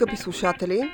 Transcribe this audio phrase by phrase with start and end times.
[0.00, 0.90] Скъпи слушатели,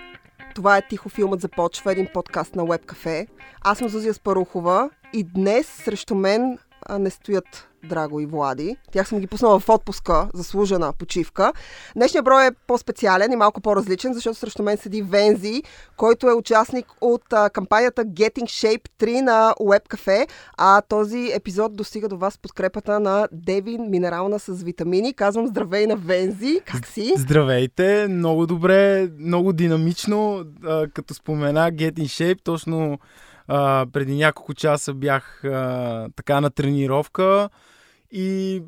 [0.55, 3.27] това е Тихо филмът започва, един подкаст на Web Cafe.
[3.65, 6.59] Аз съм Зузия Спарухова и днес срещу мен
[6.99, 8.77] не стоят Драго и Влади.
[8.93, 11.53] Тях съм ги пуснала в отпуска, заслужена почивка.
[11.97, 15.63] Днешният брой е по-специален и малко по-различен, защото срещу мен седи Вензи,
[15.97, 20.29] който е участник от а, кампанията Getting Shape 3 на Web Cafe.
[20.57, 25.15] А този епизод достига до вас подкрепата на Девин Минерална с витамини.
[25.15, 26.61] Казвам здравей на Вензи.
[26.65, 27.13] Как си?
[27.17, 30.45] Здравейте, много добре, много динамично.
[30.65, 32.99] А, като спомена Getting Shape, точно
[33.49, 37.49] а, преди няколко часа бях а, така на тренировка
[38.11, 38.63] и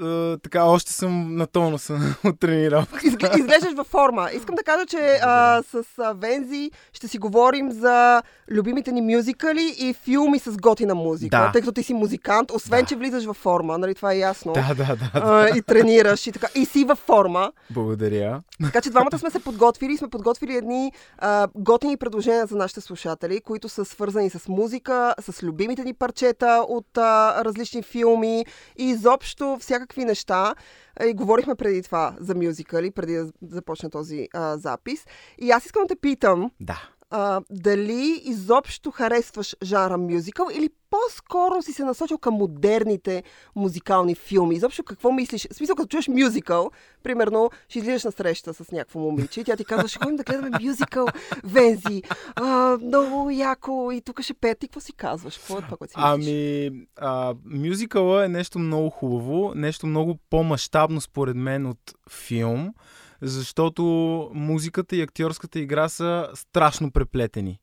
[0.00, 3.06] а, така още съм на тонуса от тренировка.
[3.38, 4.30] Изглеждаш във форма.
[4.34, 9.74] Искам да кажа, че а, с а, Вензи ще си говорим за любимите ни мюзикали
[9.78, 11.38] и филми с готина музика.
[11.38, 11.52] Да.
[11.52, 12.86] Тъй като ти си музикант, освен, Да.
[12.86, 14.52] че влизаш във форма, нали това е ясно.
[14.52, 15.10] Да, да, да.
[15.14, 16.46] А, и тренираш и така.
[16.54, 17.52] И си във форма.
[17.70, 18.42] Благодаря.
[18.64, 22.80] Така че двамата сме се подготвили и сме подготвили едни а, готини предложения за нашите
[22.80, 28.46] слушатели, които са свързани с музика, с любимите ни парчета от а, различни филми
[28.78, 29.56] и изобщо
[29.88, 30.54] всякакви неща.
[31.06, 35.06] И говорихме преди това за мюзикали, преди да започне този а, запис.
[35.38, 36.88] И аз искам да те питам, Да.
[37.10, 43.22] А, дали изобщо харесваш жанра мюзикъл или по-скоро си се насочил към модерните
[43.56, 44.54] музикални филми.
[44.54, 45.46] Изобщо какво мислиш?
[45.52, 46.70] В смисъл, като чуеш мюзикъл,
[47.02, 50.22] примерно, ще излизаш на среща с някакво момиче и тя ти казва, ще ходим да
[50.22, 51.06] гледаме мюзикъл,
[51.44, 52.02] Вензи,
[52.36, 54.58] а, много яко и тук ще пеят.
[54.58, 55.38] Ти какво си казваш?
[55.38, 56.28] Какво е това, което си мислиш?
[56.28, 62.74] Ами, а, мюзикъла е нещо много хубаво, нещо много по-масштабно според мен от филм,
[63.22, 63.82] защото
[64.34, 67.58] музиката и актьорската игра са страшно преплетени.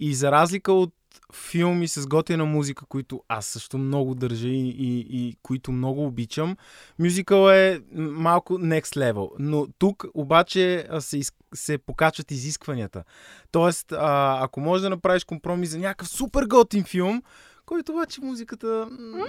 [0.00, 0.94] И за разлика от
[1.34, 6.56] филми с готина музика, които аз също много държа и, и, и които много обичам,
[6.98, 9.30] мюзикъл е малко next level.
[9.38, 13.04] Но тук обаче се, из, се покачват изискванията.
[13.50, 17.22] Тоест, ако можеш да направиш компромис за някакъв супер готин филм,
[17.66, 18.88] който обаче музиката...
[18.90, 19.24] м,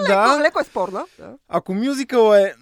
[0.00, 1.04] Леко, леко е спорна.
[1.18, 1.34] Да.
[1.48, 2.54] Ако мюзикъл е...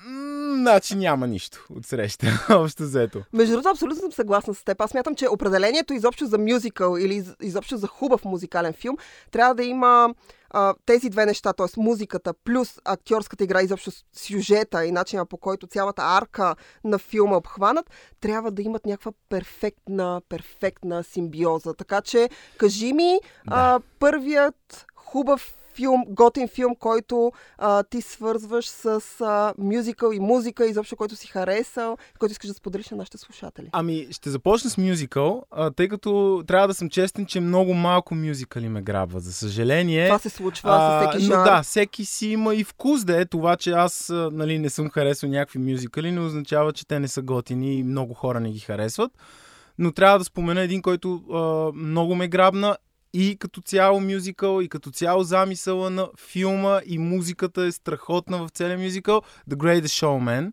[0.52, 3.22] Значи няма нищо от среща, общо взето.
[3.32, 4.80] Между другото, абсолютно съм съгласна с теб.
[4.80, 8.96] Аз смятам, че определението изобщо за мюзикъл или из- изобщо за хубав музикален филм
[9.30, 10.14] трябва да има
[10.50, 11.80] а, тези две неща, т.е.
[11.80, 17.38] музиката плюс актьорската игра, изобщо сюжета и начина по който цялата арка на филма е
[17.38, 17.90] обхванат,
[18.20, 21.74] трябва да имат някаква перфектна, перфектна симбиоза.
[21.74, 22.28] Така че,
[22.58, 30.12] кажи ми, а, първият хубав филм, готин филм, който а, ти свързваш с а, мюзикъл
[30.12, 33.68] и музика, изобщо който си харесал, който искаш да споделиш на нашите слушатели.
[33.72, 38.14] Ами, ще започна с мюзикъл, а, тъй като трябва да съм честен, че много малко
[38.14, 39.22] мюзикали ме грабват.
[39.22, 40.06] За съжаление.
[40.06, 41.44] Това се случва с всеки но жанр.
[41.44, 44.90] да, всеки си има и вкус да е това, че аз а, нали, не съм
[44.90, 48.58] харесал някакви мюзикали, не означава, че те не са готини и много хора не ги
[48.58, 49.12] харесват.
[49.78, 52.76] Но трябва да спомена един, който а, много ме грабна
[53.16, 58.48] и като цяло мюзикъл, и като цяло замисъла на филма и музиката е страхотна в
[58.50, 60.52] целия мюзикъл The Greatest Showman.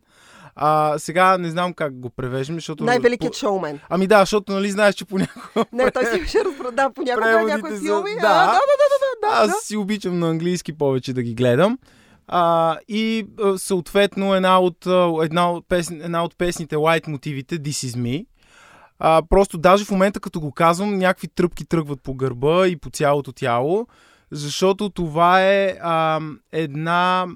[0.56, 2.84] А, сега не знам как го превеждаме, защото...
[2.84, 3.80] Най-великият шоумен.
[3.90, 6.72] Ами да, защото нали знаеш, че понякога Не, той си беше разбра...
[6.72, 8.12] Да, понякога Преводите някои филми.
[8.22, 8.28] да.
[8.28, 9.54] А, да, да, да, да, да, Аз да.
[9.54, 11.78] си обичам на английски повече да ги гледам.
[12.28, 14.86] А, и съответно една от,
[15.24, 18.26] една, от песни, една от песните лайт мотивите This is me.
[19.06, 22.90] А, просто даже в момента като го казвам, някакви тръпки тръгват по гърба и по
[22.90, 23.88] цялото тяло,
[24.32, 26.20] защото това е а,
[26.52, 27.28] една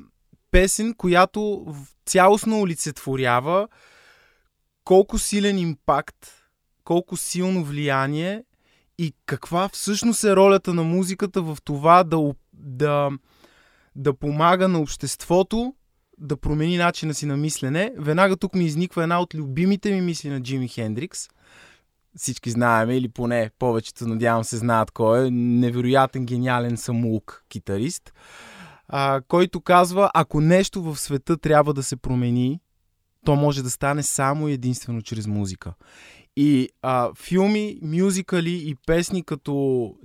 [0.51, 1.65] песен, която
[2.05, 3.67] цялостно олицетворява
[4.83, 6.27] колко силен импакт,
[6.83, 8.43] колко силно влияние
[8.97, 13.09] и каква всъщност е ролята на музиката в това да, да,
[13.95, 15.73] да помага на обществото
[16.17, 17.93] да промени начина си на мислене.
[17.97, 21.27] Веднага тук ми изниква една от любимите ми мисли на Джими Хендрикс.
[22.17, 25.31] Всички знаем, или поне повечето, надявам се, знаят кой е.
[25.31, 28.13] Невероятен, гениален самоук китарист,
[28.87, 32.59] а, който казва, ако нещо в света трябва да се промени,
[33.25, 35.73] то може да стане само и единствено чрез музика.
[36.35, 39.51] И а, филми, мюзикали и песни като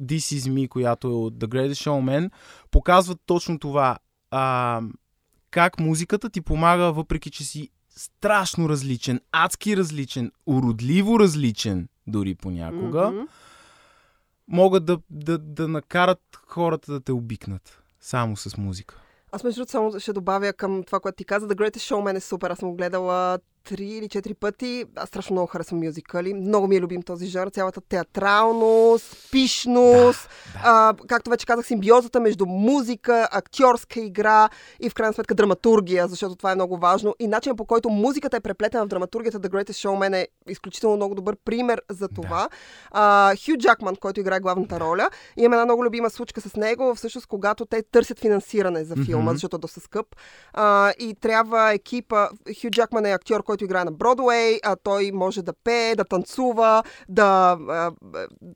[0.01, 2.31] This Is Me, която е от The Greatest Showman,
[2.71, 3.99] показват точно това.
[4.31, 4.81] А,
[5.51, 13.11] как музиката ти помага, въпреки че си страшно различен, адски различен, уродливо различен, дори понякога,
[13.11, 13.23] Мгм.
[14.49, 17.83] могат да, да, да накарат хората да те обикнат.
[18.01, 18.99] Само с музика.
[19.33, 21.49] Аз между другото само ще добавя към това, което ти каза.
[21.49, 22.51] The Greatest Showman е супер.
[22.51, 24.85] Аз съм го гледала три или четири пъти.
[24.97, 26.35] Аз страшно много харесвам мюзикали.
[26.35, 27.49] Много ми е любим този жанр.
[27.49, 30.95] Цялата театралност, пишност, да, да.
[30.99, 34.49] А, както вече казах, симбиозата между музика, актьорска игра
[34.81, 37.15] и в крайна сметка драматургия, защото това е много важно.
[37.19, 41.15] И начинът по който музиката е преплетена в драматургията The Greatest Showman е изключително много
[41.15, 42.49] добър пример за това.
[42.95, 43.35] Да.
[43.45, 47.67] Хю Джакман, който играе главната роля, има една много любима случка с него, всъщност когато
[47.67, 49.35] те търсят финансиране за филма, mm-hmm.
[49.35, 50.07] защото е доста скъп.
[50.53, 52.29] А, и трябва екипа.
[52.61, 56.83] Хю Джакман е актьор, който играе на Бродуей, а той може да пее, да танцува,
[57.09, 57.59] да,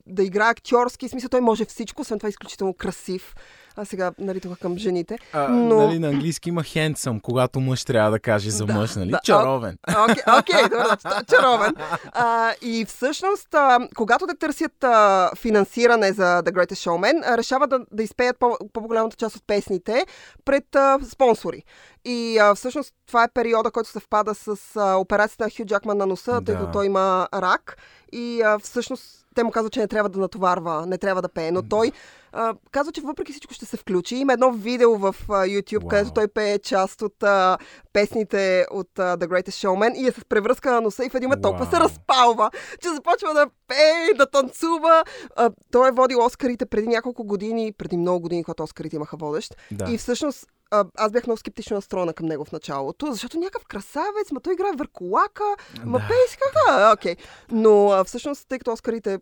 [0.06, 1.08] да играе актьорски.
[1.08, 3.34] В смисъл, той може всичко, освен това е изключително красив.
[3.76, 5.18] А сега, нали, тук към жените.
[5.32, 5.76] А, но...
[5.76, 9.10] нали, на английски има handsome, когато мъж трябва да каже за мъж, нали?
[9.10, 9.78] Да, чаровен.
[9.88, 11.74] Окей, okay, okay, добре, чаровен.
[12.12, 17.70] А, и всъщност, а, когато да търсят а, финансиране за The Greatest Showman, а, решават
[17.70, 20.06] да, да изпеят по- по-голямата част от песните
[20.44, 21.62] пред а, спонсори.
[22.04, 26.06] И а, всъщност това е периода, който съвпада с а, операцията на Хю Джакман на
[26.06, 26.44] носа, да.
[26.44, 27.76] тъй като той има рак.
[28.12, 31.50] И а, всъщност те му казват, че не трябва да натоварва, не трябва да пее.
[31.50, 31.92] Но той
[32.36, 34.16] а, казва, че въпреки всичко ще се включи.
[34.16, 35.88] Има едно видео в а, YouTube, wow.
[35.88, 37.58] където той пее част от а,
[37.92, 41.26] песните от а, The Greatest Showman и е с превръзка на носа и в един
[41.26, 41.42] момент wow.
[41.42, 42.50] толкова се разпалва,
[42.82, 45.04] че започва да пее, да танцува.
[45.36, 49.56] А, той е водил Оскарите преди няколко години, преди много години, когато Оскарите имаха водещ.
[49.70, 49.92] Да.
[49.92, 54.32] И всъщност а, аз бях много скептично настроена към него в началото, защото някакъв красавец,
[54.32, 55.44] ма той играе върху лака,
[55.84, 56.06] ма да.
[56.08, 57.14] пей си как окей.
[57.14, 57.18] Okay.
[57.50, 59.18] Но а, всъщност, тъй като Оскарите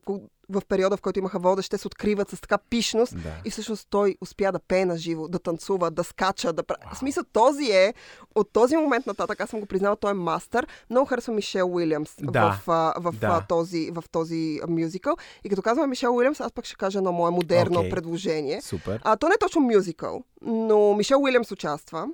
[0.49, 3.33] в периода, в който имаха водещ, се откриват с така пишност да.
[3.45, 6.81] и всъщност той успя да пее на живо, да танцува, да скача, да прави.
[6.95, 7.95] В смисъл, този е,
[8.35, 10.67] от този момент нататък, аз съм го признала, той е мастър.
[10.91, 12.61] Много харесва Мишел Уилямс да.
[12.67, 13.45] в, в, в, да.
[13.49, 15.17] този, в този мюзикъл.
[15.45, 17.91] И като казвам Мишел Уилямс, аз пък ще кажа на мое модерно okay.
[17.91, 18.63] предложение.
[18.63, 19.01] Супер.
[19.05, 22.09] А, то не е точно мюзикъл, но Мишел Уилямс участва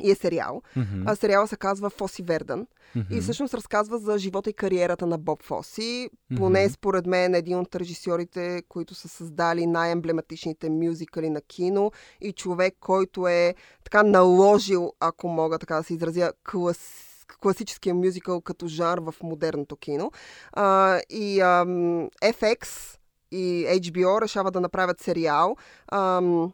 [0.00, 0.62] и е сериал.
[0.76, 1.02] Mm-hmm.
[1.06, 2.66] А, сериала се казва Фоси Вердън.
[2.96, 3.18] Mm-hmm.
[3.18, 6.10] И всъщност разказва за живота и кариерата на Боб Фоси.
[6.10, 6.36] Mm-hmm.
[6.36, 12.74] Поне според мен един от режисьорите, които са създали най-емблематичните мюзикали на кино и човек,
[12.80, 13.54] който е
[13.84, 17.04] така наложил, ако мога така да се изразя, клас
[17.40, 20.10] класическия мюзикъл като жар в модерното кино.
[20.52, 22.94] А, и ам, FX
[23.30, 25.56] и HBO решават да направят сериал.
[25.92, 26.52] Ам,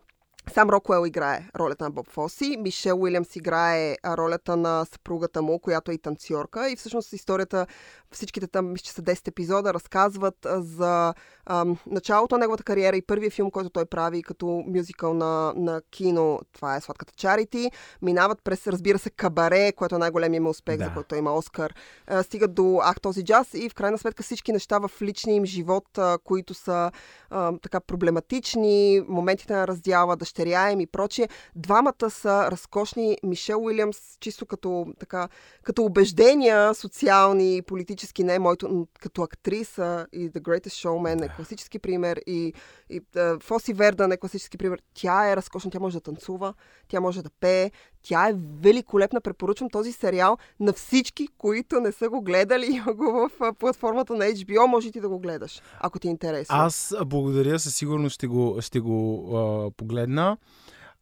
[0.53, 5.91] сам Рокуел играе ролята на Боб Фоси, Мишел Уилямс играе ролята на съпругата му, която
[5.91, 6.71] е и танцорка.
[6.71, 7.67] И всъщност историята,
[8.15, 11.15] всичките там, мисля, че са 10 епизода, разказват за
[11.47, 15.83] ам, началото на неговата кариера и първия филм, който той прави като мюзикъл на, на
[15.91, 16.41] кино.
[16.53, 17.71] Това е Сладката Чарити.
[18.03, 20.85] Минават през, разбира се, Кабаре, което е най-големият му успех, да.
[20.85, 21.75] за който има Оскар.
[22.07, 25.45] А, стигат до Ах този джаз и в крайна сметка всички неща в личния им
[25.45, 26.91] живот, а, които са
[27.31, 31.29] а, така проблематични, моментите на раздяла, дъщеря им и прочие.
[31.57, 33.19] Двамата са разкошни.
[33.23, 35.29] Мишел Уилямс, чисто като, така,
[35.63, 41.79] като убеждения, социални, политически, не моето, но като актриса и The Greatest Showman е класически
[41.79, 42.53] пример и,
[42.91, 44.83] и uh, Фоси Вердан е класически пример.
[44.95, 46.55] Тя е разкошна, тя може да танцува,
[46.89, 47.71] тя може да пее,
[48.03, 49.21] тя е великолепна.
[49.21, 52.67] Препоръчвам този сериал на всички, които не са го гледали.
[52.67, 54.67] Има го в платформата на HBO.
[54.67, 56.57] Може ти да го гледаш, ако ти е интересно.
[56.57, 60.37] Аз благодаря, със сигурност ще го, ще го uh, погледна.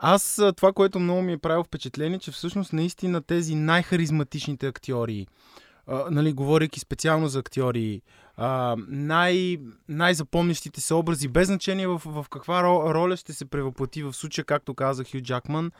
[0.04, 5.26] Аз това, което много ми е правило впечатление, че всъщност наистина тези най-харизматичните актьори,
[5.86, 8.02] а, нали, говоряки специално за актьори,
[8.36, 9.58] а, най-
[9.88, 14.74] най-запомнящите се образи, без значение в, в каква роля ще се превъплати в случая, както
[14.74, 15.70] каза Хю Джакман,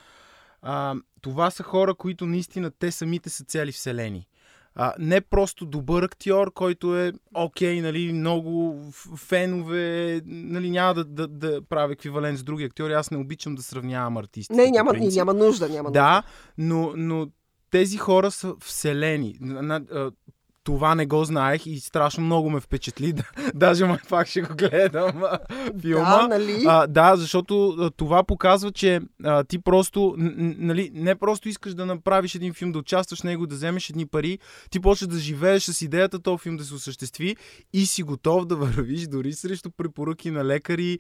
[0.63, 4.27] а, това са хора, които наистина те самите са цели вселени.
[4.75, 8.81] А, не просто добър актьор, който е окей, okay, нали, много
[9.17, 12.93] фенове, нали, няма да, да, да правя еквивалент с други актьори.
[12.93, 14.55] Аз не обичам да сравнявам артисти.
[14.55, 15.69] Не, няма, няма нужда.
[15.69, 16.23] Няма да, нужда.
[16.59, 17.29] но, но
[17.73, 19.39] тези хора са вселени
[20.65, 23.15] това не го знаех и страшно много ме впечатли.
[23.55, 25.23] Даже май пак ще го гледам
[25.81, 26.19] филма.
[26.19, 26.65] Да, нали?
[26.67, 32.35] А, да, защото това показва, че а, ти просто, нали, не просто искаш да направиш
[32.35, 34.39] един филм, да участваш в него, да вземеш едни пари,
[34.71, 37.37] ти почваш да живееш с идеята този филм да се осъществи
[37.73, 40.99] и си готов да вървиш дори срещу препоръки на лекари,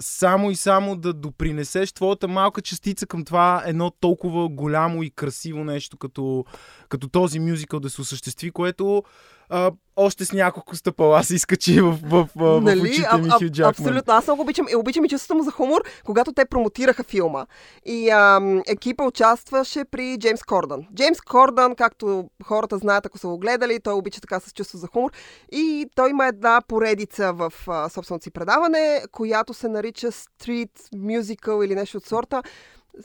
[0.00, 5.64] само и само да допринесеш твоята малка частица към това едно толкова голямо и красиво
[5.64, 6.44] нещо, като,
[6.88, 9.02] като този мюзикъл да се осъществи, което
[9.48, 12.80] а, още с няколко стъпала се изкачи в, в, в, нали?
[12.80, 13.70] в очите ми Хю Джакман.
[13.70, 14.14] Абсолютно.
[14.14, 17.46] Аз много обичам, и обичам и чувството му за хумор, когато те промотираха филма.
[17.86, 20.86] И ам, екипа участваше при Джеймс Кордън.
[20.94, 24.86] Джеймс Кордън, както хората знаят, ако са го гледали, той обича така с чувство за
[24.86, 25.10] хумор.
[25.52, 31.64] И той има една поредица в а, собственото си предаване, която се нарича Street Musical
[31.64, 32.42] или нещо от сорта.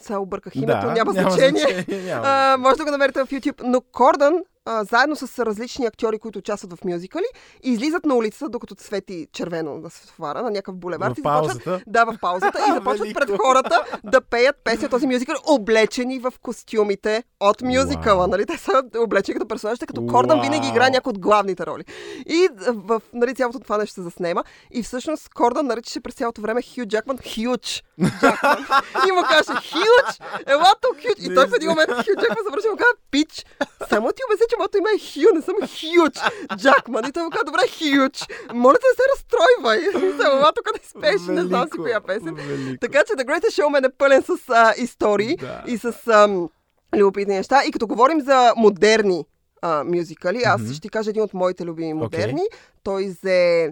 [0.02, 2.22] Сега обърках името, да, няма, няма значение няма.
[2.26, 3.62] А, може да го намерите в YouTube.
[3.64, 7.26] Но Кордън а, заедно с различни актьори, които участват в мюзикали,
[7.64, 11.16] и излизат на улицата, докато свети червено на светофара, на някакъв булевард.
[11.16, 11.84] В и започват, паузата?
[11.88, 12.60] да, в паузата.
[12.70, 18.18] И започват пред хората да пеят песни от този мюзикъл, облечени в костюмите от мюзикъла.
[18.18, 18.28] Вау.
[18.28, 18.46] Нали?
[18.46, 20.50] Те са облечени като персонажите, като Кордън Вау.
[20.50, 21.84] винаги играе някои от главните роли.
[22.26, 24.44] И в нали, цялото това нещо се заснема.
[24.72, 27.84] И всъщност Кордън наричаше през цялото време Хю Джакман Хюч.
[28.20, 28.66] Джакман.
[29.08, 31.26] и му каже Хюч, ела тук Хюч.
[31.26, 33.46] И той в един момент Хю Джакман завърши и му каза Пич,
[33.90, 36.16] само ти обясня, че моето име е Хю, не съм Хюч
[36.58, 37.06] Джакман.
[37.06, 39.80] И той му каза, добре, Хюч, моля те не се разстройвай.
[40.28, 42.36] Ела тук да изпееш, не знам си коя песен.
[42.36, 42.80] велико.
[42.82, 45.64] Така че The Greatest Showman е пълен с а, истории Да.
[45.68, 46.50] и с ам,
[46.96, 47.62] любопитни неща.
[47.64, 49.26] И като говорим за модерни
[49.62, 50.72] а, мюзикали, аз Мгм.
[50.72, 52.42] ще ти кажа един от моите любими модерни.
[52.84, 53.72] Той взе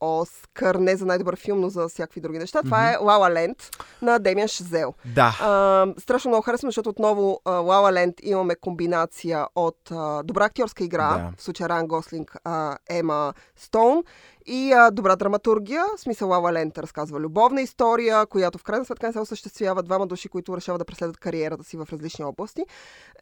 [0.00, 2.62] Оскар не за най-добър филм, но за всякакви други неща.
[2.62, 3.56] Това е Лала Ленд
[4.02, 4.94] на Демиан Шазел.
[5.04, 5.36] Да.
[5.40, 11.08] А, страшно много харесвам, защото отново Лала Ленд имаме комбинация от а, добра актьорска игра,
[11.08, 11.32] Да.
[11.36, 14.02] в случая Ран Гослинг, а, Ема Стоун,
[14.48, 15.84] и а, добра драматургия.
[15.96, 20.06] В смисъл Лала Ленд разказва любовна история, която в крайна сметка не се осъществява двама
[20.06, 22.62] души, които решават да преследват кариерата си в различни области.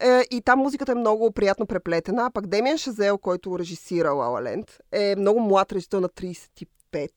[0.01, 2.25] Е, и там музиката е много приятно преплетена.
[2.25, 6.67] А пък Демиан Шазел, който режисира Лала Ленд, е много млад режисьор на 35,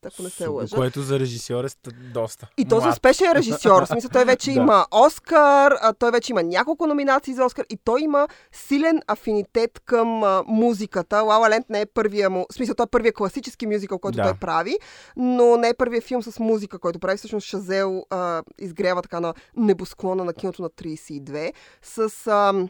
[0.07, 0.77] ако не се лъжа.
[0.77, 2.49] Което за режисьор е ста- доста.
[2.57, 2.93] И то за Млад.
[2.93, 3.83] успешен режисьор.
[3.83, 4.57] В смисъл, той вече Да.
[4.57, 10.23] има Оскар, той вече има няколко номинации за Оскар и той има силен афинитет към
[10.23, 11.17] а, музиката.
[11.19, 14.23] Лала Ленд не е първия му, в смисъл, той е първия класически мюзикъл, който Да.
[14.23, 14.79] той прави,
[15.17, 17.17] но не е първия филм с музика, който прави.
[17.19, 22.67] Всъщност Шазел а, изгрява така на небосклона на киното на 32 с а,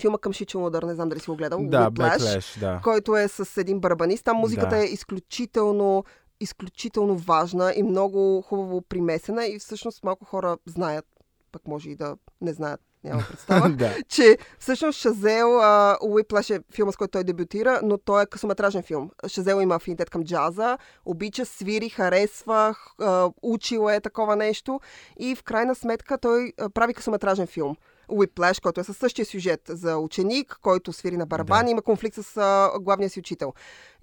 [0.00, 1.58] филма към Шичо Модър, не знам дали си го гледал.
[1.60, 2.80] Да, Whiplash Backlash, да.
[2.84, 4.24] който е с един барабанист.
[4.24, 4.78] Там музиката Да.
[4.78, 6.04] е изключително
[6.40, 11.06] изключително важна и много хубаво примесена и всъщност малко хора знаят,
[11.52, 13.94] пък може и да не знаят, няма представа, да.
[14.08, 15.60] че всъщност Шазел,
[16.02, 19.10] Уиплаш е филма, с който той дебютира, но той е късометражен филм.
[19.26, 24.80] Шазел има афинитет към джаза, обича, свири, харесва, а, учил е такова нещо
[25.18, 27.76] и в крайна сметка той а, прави късометражен филм.
[28.08, 31.70] Whiplash, който е със същия сюжет за ученик, който свири на барабани, Да.
[31.70, 33.52] има конфликт с а, главния си учител.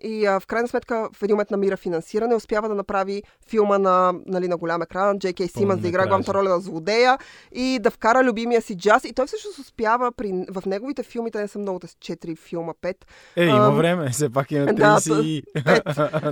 [0.03, 4.13] И а, в крайна сметка в един момент намира финансиране, успява да направи филма на,
[4.25, 7.17] нали, на голям екран, Джей Кей Симънс да играе главната роля на злодея
[7.51, 9.03] и да вкара любимия си джаз.
[9.03, 12.38] И той всъщност успява при, в неговите филми, те не са много, те са 4
[12.38, 12.95] филма, 5.
[13.36, 15.43] Е, има време, все пак има да, 30 и...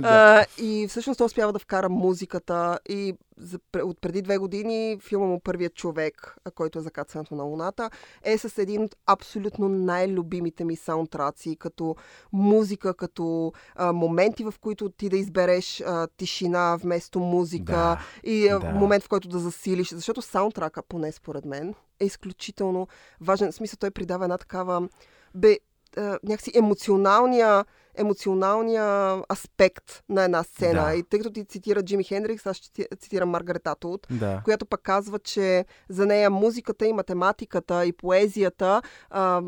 [0.02, 5.26] А, и всъщност той успява да вкара музиката и за, от преди две години филма
[5.26, 7.90] му Първият човек, който е за кацането на Луната,
[8.22, 11.96] е с един от абсолютно най-любимите ми саундтраци, като
[12.32, 18.48] музика, като а, моменти, в които ти да избереш а, тишина вместо музика Да, и
[18.48, 18.70] а, да.
[18.70, 19.88] момент, в който да засилиш.
[19.94, 22.88] Защото саундтрака, поне според мен, е изключително
[23.20, 23.52] важен.
[23.52, 24.88] В смисъл, той придава една такава...
[25.34, 25.58] Бе,
[25.96, 27.64] а, някакси емоционалния,
[27.96, 30.84] емоционалния аспект на една сцена.
[30.84, 30.94] Да.
[30.94, 34.40] И тъй като ти цитира Джими Хендрикс, аз ще ти- цитирам Маргарет Атуд, Да.
[34.44, 39.42] която пък казва, че за нея музиката и математиката и поезията, а,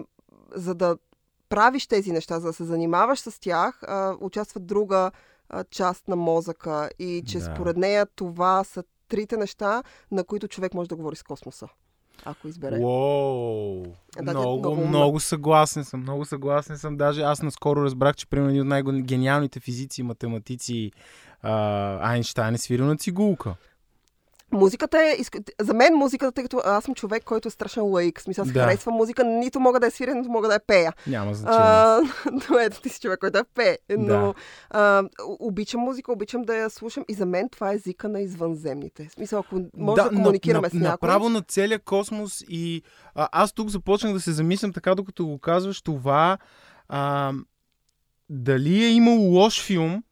[0.55, 0.97] за да
[1.49, 5.11] правиш тези неща, за да се занимаваш с тях, а, участва друга
[5.49, 6.91] а, част на мозъка.
[6.99, 7.45] И че Да.
[7.45, 11.69] според нея това са трите неща, на които човек може да говори с космоса.
[12.25, 12.79] Ако избере.
[12.79, 13.85] Уоу.
[14.19, 16.01] Е, да, много, много много, съгласен съм.
[16.01, 16.97] Много съгласен съм.
[16.97, 20.93] Даже аз наскоро разбрах, че примерно един от най-гениалните физици и математици
[21.43, 21.53] а,
[22.11, 23.55] Айнштайн е свирил на цигулка.
[24.55, 25.17] Музиката е...
[25.61, 28.19] За мен музиката, тъй като аз съм човек, който е страшен лаик.
[28.19, 28.61] В смисъл, аз Да.
[28.61, 30.93] харесвам музика, нито мога да я свиря, нито мога да я пея.
[31.07, 31.61] Няма значение.
[31.63, 32.01] А,
[32.51, 33.79] но ето ти си човек, който я пее.
[33.91, 34.35] Но Да.
[34.71, 35.03] а,
[35.41, 39.09] обичам музика, обичам да я слушам и за мен това е езика на извънземните.
[39.11, 40.89] Смисъл, ако може да, на- комуникираме на, с някой.
[41.09, 42.83] Направо на целия космос и
[43.15, 46.39] а, аз тук започнах да се замислям така, докато го казваш това.
[46.89, 47.33] А,
[48.31, 50.03] дали е имал лош филм,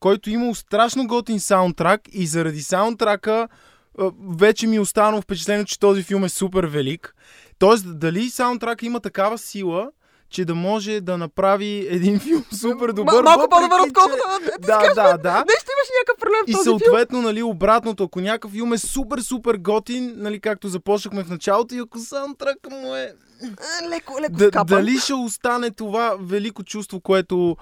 [0.00, 3.48] който е имал страшно готин саундтрак и заради саундтрака
[4.30, 7.14] вече ми е останало впечатление, че този филм е супер велик.
[7.58, 9.90] Тоест, дали саундтрака има такава сила,
[10.30, 13.14] че да може да направи един филм супер добър.
[13.14, 14.22] М- малко по-добър, че- отколкото...
[14.60, 15.32] Да, да, да.
[15.38, 16.78] Нещо имаш някакъв проблем в И този филм.
[16.78, 21.74] съответно, нали, обратното, ако някакъв филм е супер, супер готин, нали, както започнахме в началото,
[21.74, 23.12] и ако саундтрака му е...
[23.42, 27.56] А, Леко, леко Да, дали ще остане това велико чувство, което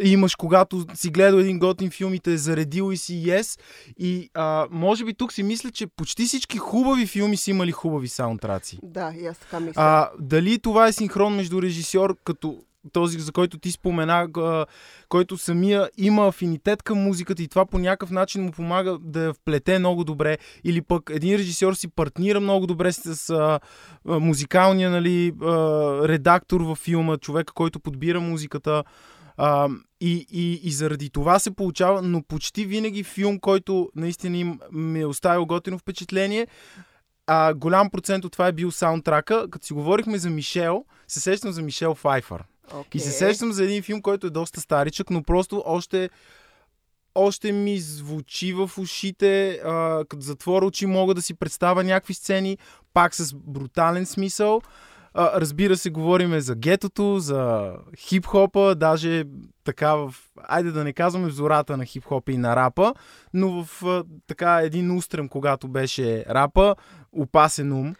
[0.00, 3.60] имаш, когато си гледал един готин филм и те е заредил и си yes.
[3.98, 8.08] И а, може би тук си мисля, че почти всички хубави филми са имали хубави
[8.08, 8.78] саундтраци.
[8.82, 9.82] Да, и аз така мисля.
[9.82, 12.62] А, дали това е синхрон между режисьор като
[12.92, 14.28] този, за който ти спомена,
[15.08, 19.32] който самия има афинитет към музиката и това по някакъв начин му помага да я
[19.32, 20.38] вплете много добре.
[20.64, 23.60] Или пък един режисьор си партнира много добре с а,
[24.04, 25.48] музикалния нали, а,
[26.08, 28.84] редактор във филма, човека, който подбира музиката.
[29.36, 29.68] А,
[30.00, 35.00] и, и, и заради това се получава, но почти винаги филм, който наистина им ми
[35.00, 36.46] е оставил готино впечатление,
[37.26, 39.50] а, голям процент от това е бил саундтрака.
[39.50, 42.44] Като си говорихме за Мишел, се сещам за Мишел Файфър.
[42.72, 42.96] Okay.
[42.96, 46.10] И се сещам за един филм, който е доста старичък, но просто още
[47.14, 52.58] още ми звучи в ушите, а, като затворя очи мога да си представя някакви сцени,
[52.94, 54.62] пак с брутален смисъл.
[55.16, 59.24] Разбира се, говориме за гетото, за хип-хопа, даже
[59.64, 60.14] така в...
[60.48, 62.94] Айде да не казваме в зората на хип-хопа и на рапа,
[63.34, 66.76] но в така един устрем, когато беше рапа,
[67.12, 67.94] опасен ум.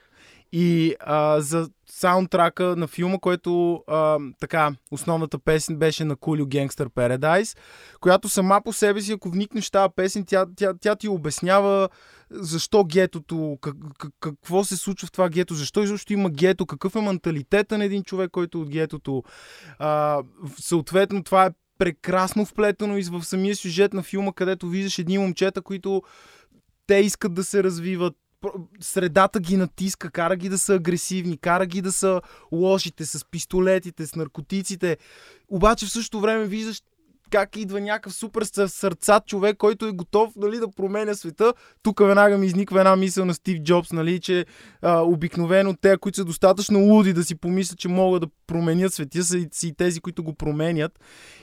[0.53, 6.89] И а, за саундтрака на филма, който а, така, основната песен беше на Кулю Gangster
[6.89, 7.59] Paradise,
[8.01, 11.89] която сама по себе си, ако вникнеш тази песен, тя, тя, тя ти обяснява
[12.31, 16.97] защо гетото, как, как, какво се случва в това гето, защо изобщо има гето, какъв
[16.97, 19.23] е менталитета на един човек, който е от гетото.
[19.79, 20.23] А,
[20.61, 25.63] съответно, това е прекрасно вплетено и в самия сюжет на филма, където виждаш едни момчета,
[25.63, 26.03] които
[26.87, 28.15] те искат да се развиват,
[28.81, 32.21] средата ги натиска, кара ги да са агресивни, кара ги да са
[32.53, 34.97] лошите с пистолетите, с наркотиците.
[35.49, 36.83] Обаче в същото време виждаш
[37.31, 41.53] как идва някакъв супер сърцат човек, който е готов нали, да променя света.
[41.83, 44.47] Тук веднага ми изниква една мисъл на Стив Джобс, нали, че
[44.83, 49.25] а, обикновено те, които са достатъчно луди да си помислят, че могат да променят света,
[49.25, 51.01] са и, тези, които го променят.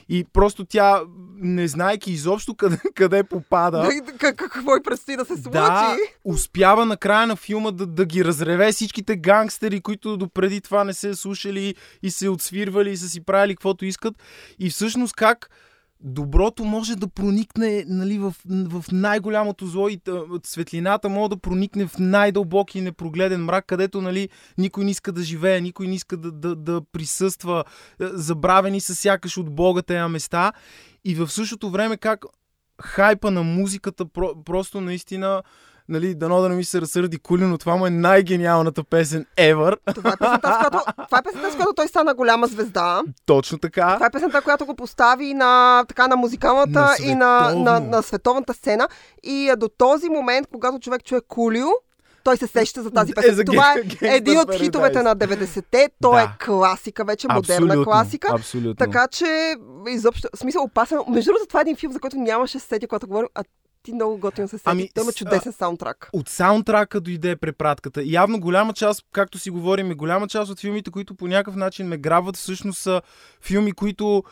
[0.08, 1.02] И просто тя,
[1.36, 3.88] не знаеки изобщо къде, къде попада.
[4.18, 5.50] Какво и предстои да се случи?
[5.50, 10.84] Да, успява на края на филма да, да ги разреве всичките гангстери, които допреди това
[10.84, 14.14] не се слушали и се отсвирвали и са си правили каквото искат.
[14.58, 15.50] И всъщност как
[16.04, 20.00] доброто може да проникне нали, в, в най-голямото зло и
[20.44, 25.22] светлината може да проникне в най-дълбоки и непрогледен мрак, където нали, никой не иска да
[25.22, 27.64] живее, никой не иска да, да, да присъства,
[28.00, 30.52] е, забравени са сякаш от Бога тези места.
[31.04, 32.24] И в същото време как
[32.82, 35.42] хайпа на музиката про, просто наистина
[35.88, 39.94] нали, дано да не ми се разсърди Кули, но това му е най-гениалната песен ever.
[39.94, 43.02] Това е песента, с която, това е песента, с която той стана голяма звезда.
[43.26, 43.94] Точно така.
[43.94, 48.02] Това е песента, която го постави на, така, на музикалната на и на, на, на,
[48.02, 48.88] световната сцена.
[49.22, 51.66] И до този момент, когато човек чуе Кулио,
[52.24, 53.40] той се сеща за тази песен.
[53.40, 53.82] Е, Това е
[54.16, 55.88] един от хитовете на 90-те.
[56.02, 56.32] Той е да.
[56.32, 58.28] е класика, вече модерна абсолютно, класика.
[58.34, 58.74] Абсолютно.
[58.74, 59.54] Така че,
[59.88, 60.98] изобщо, смисъл опасен.
[61.08, 63.44] Между другото, това е един филм, за който нямаше сети, когато говорим, а
[63.84, 64.70] ти много готино се сети.
[64.70, 66.10] Ами, Той има чудесен саундтрак.
[66.12, 68.02] От саундтрака дойде препратката.
[68.04, 71.98] Явно голяма част, както си говорим, голяма част от филмите, които по някакъв начин ме
[71.98, 73.02] грабват, всъщност са
[73.40, 74.22] филми, които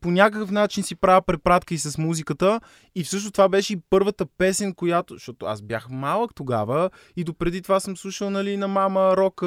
[0.00, 2.60] по някакъв начин си правя препратка и с музиката.
[2.94, 5.14] И всъщност това беше и първата песен, която...
[5.14, 9.46] Защото аз бях малък тогава и допреди това съм слушал нали, на мама рока,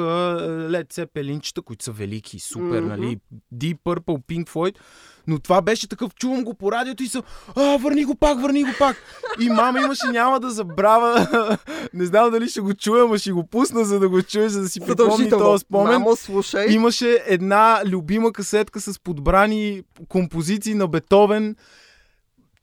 [0.70, 2.86] Лед Цепелинчета, които са велики, супер, mm-hmm.
[2.86, 3.18] нали?
[3.54, 4.78] Deep Purple, Pink Floyd.
[5.26, 7.22] Но това беше такъв, чувам го по радиото и съм,
[7.56, 8.96] а, върни го пак, върни го пак.
[9.40, 11.58] И мама имаше, няма да забравя,
[11.94, 14.62] не знам дали ще го чуя, но ще го пусна, за да го чуя, за
[14.62, 15.92] да си припомни този спомен.
[15.92, 16.66] Мамо, слушай.
[16.72, 21.56] Имаше една любима касетка с подбрани композиции на Бетовен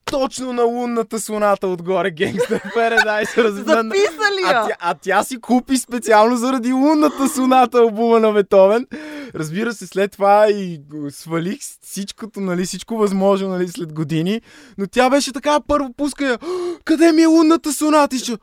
[0.05, 3.51] точно на лунната соната отгоре Gangster Paradise.
[3.51, 4.59] Записали я!
[4.59, 8.87] А тя, а тя си купи специално заради лунната соната албума на Бетовен.
[9.35, 14.41] Разбира се, след това и свалих всичкото, нали, всичко възможно нали, след години.
[14.77, 16.37] Но тя беше така първо пуска
[16.85, 18.15] Къде ми е лунната соната?
[18.15, 18.37] И ще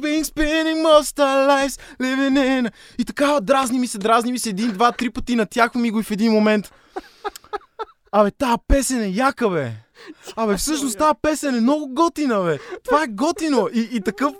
[0.00, 2.70] been spinning most our lives living in...
[2.98, 6.00] И така дразни ми се, дразни ми се един, два, три пъти натяхва ми го
[6.00, 6.72] и в един момент.
[8.12, 9.72] Абе, тази песен е яка, бе.
[10.36, 12.58] Абе, всъщност тази песен е много готина, бе.
[12.84, 13.68] Това е готино.
[13.72, 14.32] И, и такъв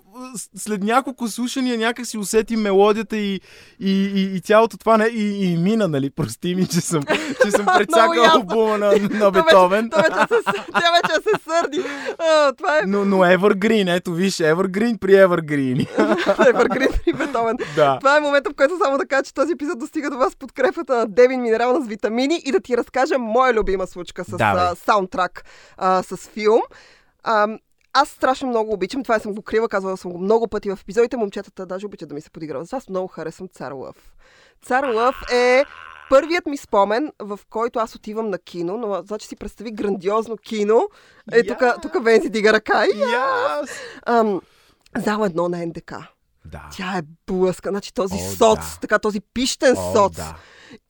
[0.56, 3.40] след няколко слушания някак си усети мелодията и,
[3.80, 6.10] и, и, и цялото това не, и, и мина, нали?
[6.10, 7.02] Прости ми, че съм,
[7.44, 9.90] че съм прецакал албума на, на Бетовен.
[9.90, 11.84] Тя вече, се сърди.
[12.56, 12.82] Това е...
[12.86, 15.88] но, но Evergreen, ето виж, Evergreen при Evergreen.
[16.26, 17.56] Evergreen при Бетовен.
[17.76, 17.98] Да.
[17.98, 20.96] Това е момента, в който само да кажа, че този епизод достига до вас подкрепата
[20.96, 24.36] на Девин Минерална с витамини и да ти разкажа моя любима случка с
[24.86, 25.44] саундтрак
[25.76, 26.60] а, с филм.
[27.22, 27.58] А,
[28.00, 31.16] аз страшно много обичам, това съм го крива, казвала съм го много пъти в епизодите,
[31.16, 32.72] момчетата даже обичат да ми се подиграват.
[32.72, 33.96] Аз много харесвам Цар Лъв.
[34.62, 35.64] Цар Лъв е
[36.10, 40.88] първият ми спомен, в който аз отивам на кино, но значи си представи грандиозно кино.
[41.32, 42.84] Е, тук, тук Вензи дига ръка.
[42.86, 43.70] Yes.
[44.06, 44.40] Ам,
[44.96, 45.92] зала едно на НДК.
[46.44, 46.62] Да.
[46.76, 47.70] Тя е блъска.
[47.70, 48.78] Значи този О, соц, да.
[48.80, 50.16] така този пищен О, соц.
[50.16, 50.36] да.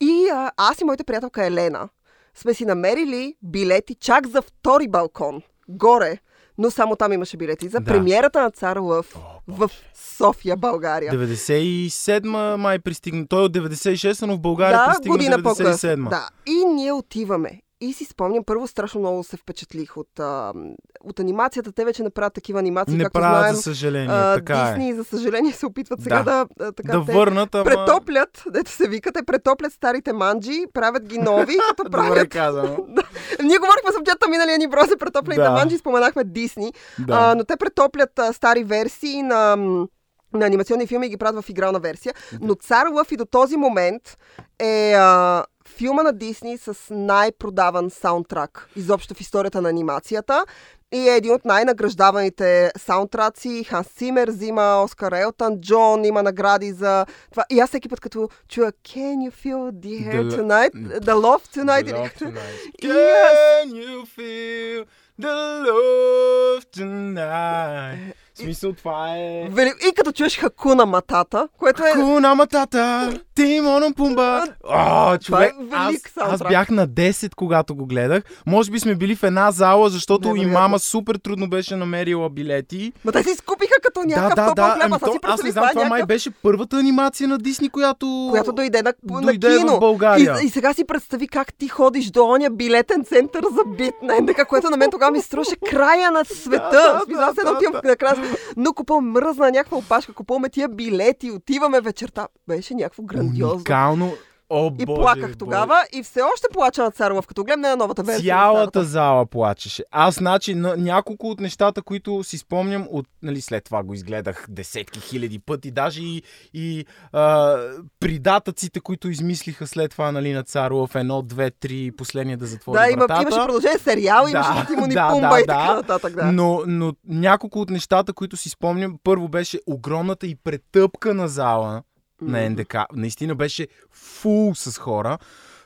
[0.01, 1.89] И а, аз и моята приятелка Елена
[2.35, 5.41] сме си намерили билети чак за втори балкон.
[5.69, 6.17] Горе.
[6.59, 7.85] Но само там имаше билети за Да.
[7.85, 9.71] премиерата на Цар Лъв О, в
[10.17, 11.13] София, България.
[11.13, 13.27] 97 май пристигна.
[13.27, 15.43] Той е от 96, но в България да, пристигна година 97.
[15.43, 16.09] по-късно.
[16.09, 16.29] Да.
[16.45, 17.61] И ние отиваме.
[17.81, 20.53] И си спомням, първо страшно много се впечатлих от, а,
[21.01, 21.71] от анимацията.
[21.71, 23.55] Те вече не правят такива анимации, Не както правят, знаем.
[23.55, 24.07] за съжаление.
[24.11, 24.65] а, така е.
[24.69, 27.63] Дисни, за съжаление, се опитват сега да, да, така, Да те върнат, ама...
[27.63, 32.29] претоплят, дето се вика, те претоплят старите манджи, правят ги нови, като Добре правят...
[32.29, 32.77] казано.
[33.43, 35.51] Ние говорихме с обчета миналия ни брой за претоплените Да.
[35.51, 37.13] манджи, споменахме Дисни, Да.
[37.13, 39.87] а, но те претоплят а, стари версии на, м,
[40.33, 42.13] на анимационни филми ги правят в игрална версия.
[42.41, 44.17] Но Цар Лъв и до този момент
[44.59, 50.45] е а, филма на Дисни с най-продаван саундтрак изобщо в историята на анимацията.
[50.91, 53.63] И е един от най-награждаваните саундтраци.
[53.63, 57.43] Ханс Цимер взима Оскар Елтън, Джон има награди за това.
[57.49, 60.71] И аз всеки път като чуя Can you feel the air tonight?
[60.99, 61.85] The love tonight?
[61.85, 62.57] The love tonight.
[62.81, 64.85] Can you feel
[65.19, 65.35] the
[65.67, 68.15] love tonight?
[68.39, 69.47] В смисъл, това е...
[69.49, 69.71] Вели...
[69.81, 71.91] И като чуеш Хакуна Матата, което е...
[71.93, 74.43] Куна матата, Тимон Пумба.
[74.65, 76.49] О, човек, Това е аз, велик аз саундтрак.
[76.49, 78.23] бях на 10, когато го гледах.
[78.45, 80.53] Може би сме били в една зала, защото и Невероятно.
[80.53, 82.93] мама супер трудно беше намерила билети.
[83.05, 84.77] Ма те си скупиха като някакъв да, да, да.
[84.81, 87.37] Ами Аз то, си аз не знам, това е май някакъв- беше първата анимация на
[87.37, 88.27] Дисни, която...
[88.29, 89.79] която дойде на, Дойде на в кино.
[89.79, 90.35] България.
[90.43, 94.21] И, и сега си представи как ти ходиш до оня билетен център за бит на
[94.21, 96.69] НДК, което на мен тогава ми струваше края на света.
[96.71, 98.15] Да, да, В аз да, едно да, отивам на края.
[98.57, 102.27] Но купувам мръзна някаква опашка, купуваме тия билети, отиваме вечерта.
[102.47, 103.55] Беше някакво грандиозно.
[103.55, 104.13] Уникално.
[104.49, 105.35] О, И боже, плаках боже.
[105.35, 108.35] тогава и все още плача на Царов, като гледам на новата версия.
[108.35, 109.83] на Цялата зала плачеше.
[109.91, 114.45] Аз, значи, на, няколко от нещата, които си спомням, от, нали, след това го изгледах
[114.49, 116.21] десетки хиляди пъти, даже и,
[116.53, 117.57] и а,
[117.99, 122.89] придатъците, които измислиха след това, нали, на Царов, едно, две, три, последния да затвори Да,
[122.89, 123.21] има, вратата.
[123.21, 125.73] имаше продължение сериал, Да, имаше Тимон и да, Пумба да, и така да.
[125.73, 126.15] нататък.
[126.15, 126.31] Да.
[126.31, 131.81] Но, но няколко от нещата, които си спомням, първо беше огромната и претъпкана зала
[132.21, 132.75] на НДК.
[132.93, 135.17] Наистина беше фул с хора.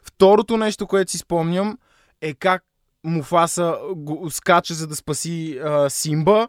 [0.04, 1.78] Второто нещо, което си спомням,
[2.22, 2.64] е как
[3.04, 6.48] Муфаса го скача, за да спаси а, Симба.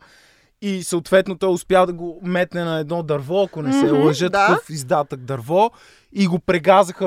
[0.63, 4.29] И съответно той успя да го метне на едно дърво, ако не се Мгм, лъжа,
[4.31, 4.47] да.
[4.47, 5.71] такъв издатък дърво.
[6.13, 7.07] И го прегазаха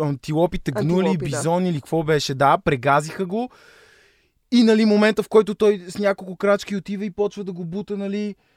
[0.00, 1.24] антилопите, гнули, Антилопи, да.
[1.24, 2.34] бизони или какво беше.
[2.34, 3.50] Да, прегазиха го.
[4.52, 7.96] И нали, момента, в който той с няколко крачки отива и почва да го бута,
[7.96, 8.47] нали, в-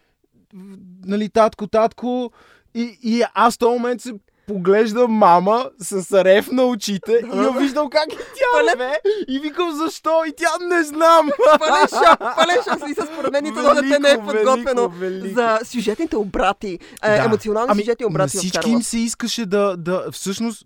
[1.06, 2.32] нали татко, татко.
[2.76, 4.14] И, и аз в този момент се
[4.48, 9.00] поглеждам мама с рев на очите и я виждам как и тя реве.
[9.28, 10.26] И викам защо?
[10.28, 11.30] И тя не знам.
[11.60, 12.90] Пълен шок, пълен шок.
[12.90, 15.36] И с нито едно дете не е подготвено велико, велико.
[15.36, 17.24] за сюжетните обрати, е, Да.
[17.24, 20.66] емоционални Ами, сюжетни На обрати всички им се искаше да, да всъщност,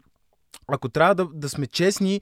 [0.67, 2.21] ако трябва да, да сме честни,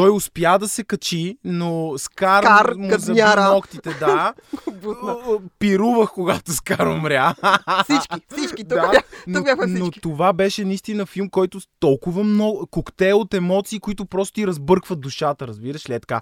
[0.00, 4.34] той успя да се качи, но Скар, Скар му заби ногтите, да.
[5.58, 7.34] Пирувах, когато Скар умря.
[7.84, 8.64] Всички, всички.
[8.64, 10.00] Тук, Да, бях, но, тук бяхме но всички.
[10.00, 15.46] това беше наистина филм, който толкова много коктейл от емоции, които просто ти разбъркват душата,
[15.48, 15.94] разбираш ли?
[15.94, 16.20] Е така.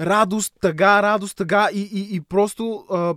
[0.00, 3.14] Радост, тъга, радост, тъга и, и, и просто а,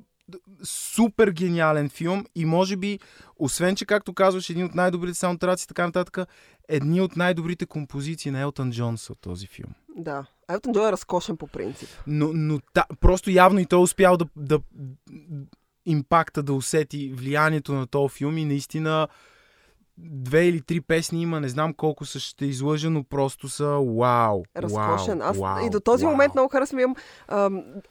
[0.64, 3.00] супер гениален филм и може би,
[3.40, 6.28] освен че, както казваш, един от най-добрите саундтраци и така нататък,
[6.70, 9.74] едни от най-добрите композиции на Елтън Джон са от този филм.
[9.98, 10.26] Да.
[10.50, 11.90] Елтон Джон е разкошен по принцип.
[12.08, 14.60] Но, но та, просто явно и той е успял да, да
[15.86, 19.08] импакта да усети влиянието на този филм и наистина
[19.98, 24.44] две или три песни има, не знам колко са, ще излъжа, но просто са вау.
[24.58, 25.22] Разкошен.
[25.22, 26.12] Аз вау, и до този вау.
[26.12, 26.96] момент много харесвам.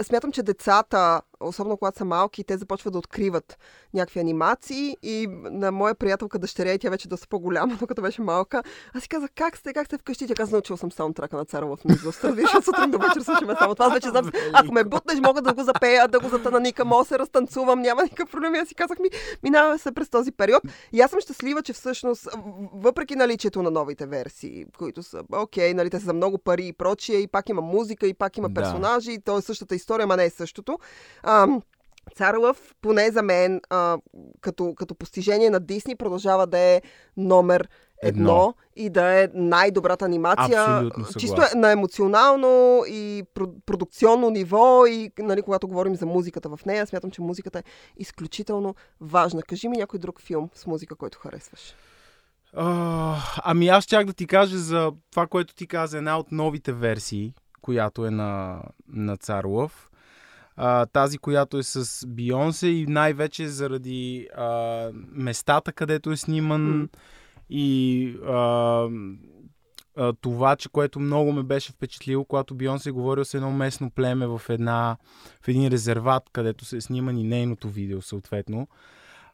[0.03, 3.59] Смятам, че децата, особено когато са малки, те започват да откриват
[3.95, 8.23] някакви анимации и на моя приятелка дъщеря, и тя вече доста по-голяма, но като беше
[8.23, 8.63] малка,
[8.95, 10.27] аз си казах, как сте, как сте вкъщи?
[10.27, 12.21] Тя каза, научил съм саундтрака на Царова в Мизост.
[12.23, 13.87] Виж, от сутрин до вечер слушаме само това.
[13.87, 17.09] Аз вече знам, ако ме бутнеш, мога да го запея, да го затананика, мога да
[17.09, 18.55] се разтанцувам, няма никакъв проблем.
[18.55, 19.09] Аз си казах ми,
[19.43, 20.63] минаваме се през този период.
[20.93, 22.29] И аз съм щастлива, че всъщност,
[22.75, 26.73] въпреки наличието на новите версии, които са, окей, нали, те са за много пари и
[26.73, 28.61] прочие, и пак има музика, и пак има Да.
[28.61, 30.79] персонажи, и то е същата история, ама не е същото.
[31.23, 31.34] Ам,
[32.17, 33.99] Цар Лъв, поне за мен, а,
[34.41, 36.83] като, като постижение на Дисни, продължава да е
[37.17, 37.69] номер
[38.03, 38.55] едно, Едно.
[38.77, 40.91] и да е най-добрата анимация.
[41.19, 46.65] Чисто е на емоционално и про- продукционно ниво и нали, когато говорим за музиката в
[46.67, 47.63] нея, смятам, че музиката е
[47.97, 49.43] изключително важна.
[49.43, 51.75] Кажи ми някой друг филм с музика, който харесваш.
[52.57, 56.73] А, ами аз чак да ти кажа за това, което ти каза, една от новите
[56.73, 59.91] версии, която е на, на Цар Лъв.
[60.57, 66.89] А, тази, която е с Бионсе и най-вече заради а, местата, където е сниман mm.
[67.51, 68.89] и а,
[69.97, 73.91] а, това, че което много ме беше впечатлило, когато Бионсе е говорил с едно местно
[73.91, 74.97] племе в, една,
[75.43, 78.69] в един резерват, където се е сниман и нейното видео съответно.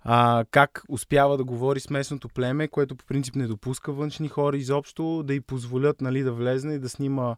[0.02, 4.56] А, как успява да говори с местното племе, което по принцип не допуска външни хора
[4.56, 7.36] изобщо да й позволят нали, да влезне и да снима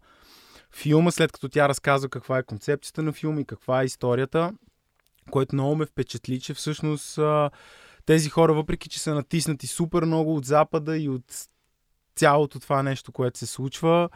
[0.76, 4.52] филма, след като тя разказва каква е концепцията на филма и каква е историята,
[5.30, 7.50] което много ме впечатли, че всъщност а,
[8.06, 11.48] тези хора, въпреки че са натиснати супер много от Запада и от
[12.16, 14.08] цялото това нещо, което се случва,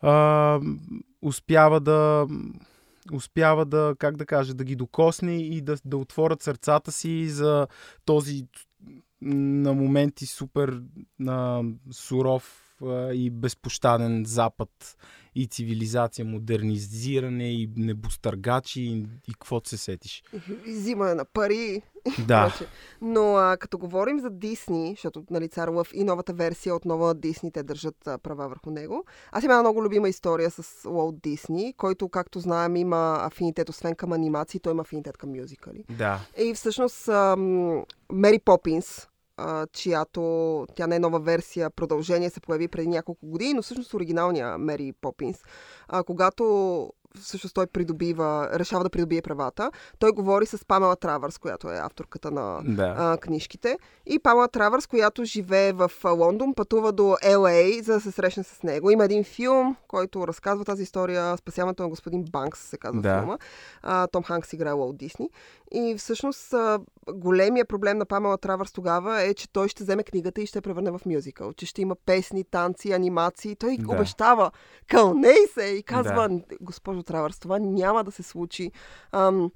[0.00, 0.60] а,
[1.22, 2.26] успява да
[3.12, 7.66] успява да, как да кажа, да ги докосне и да, да отворят сърцата си за
[8.04, 8.46] този
[9.22, 10.82] на моменти супер
[11.18, 14.96] на суров а, и безпощаден запад
[15.34, 20.22] и цивилизация, модернизиране и небостъргачи и, и каквото се сетиш.
[20.66, 21.82] И взимане на пари.
[22.26, 22.54] Да.
[23.00, 27.14] Но а, като говорим за Дисни, защото нали, Цар Лъв и новата версия отново на
[27.14, 29.04] Дисни, те държат а, права върху него.
[29.32, 33.94] Аз имам една много любима история с Уолт Дисни, който, както знаем, има афинитет освен
[33.94, 35.84] към анимации, той има афинитет към мюзикали.
[35.90, 36.20] Да.
[36.38, 42.68] И всъщност ам, Мери Попинс, а, чиято тя не е нова версия, продължение се появи
[42.68, 45.38] преди няколко години, но всъщност оригиналния Мери Попинс.
[45.88, 49.70] А, когато всъщност той придобива, решава да придобие правата.
[49.98, 52.94] Той говори с Памела Травърс, която е авторката на да.
[52.98, 53.78] а, книжките.
[54.06, 58.62] И Памела Травърс, която живее в Лондон, пътува до LA, за да се срещне с
[58.62, 58.90] него.
[58.90, 63.18] Има един филм, който разказва тази история, Спасяването на господин Банкс, се казва Да.
[63.18, 63.38] филма.
[63.82, 65.30] А, Том Ханкс играе Уолт Дисни.
[65.74, 66.78] И всъщност а,
[67.12, 70.62] големия проблем на Памела Травърс тогава е, че той ще вземе книгата и ще я
[70.62, 71.52] превърне в мюзикъл.
[71.52, 73.56] Че ще има песни, танци, анимации.
[73.56, 73.94] Той Да.
[73.94, 74.50] обещава,
[74.90, 78.70] кълней се и казва, госпожо Травърс, това няма да се случи.
[79.12, 79.50] Ам,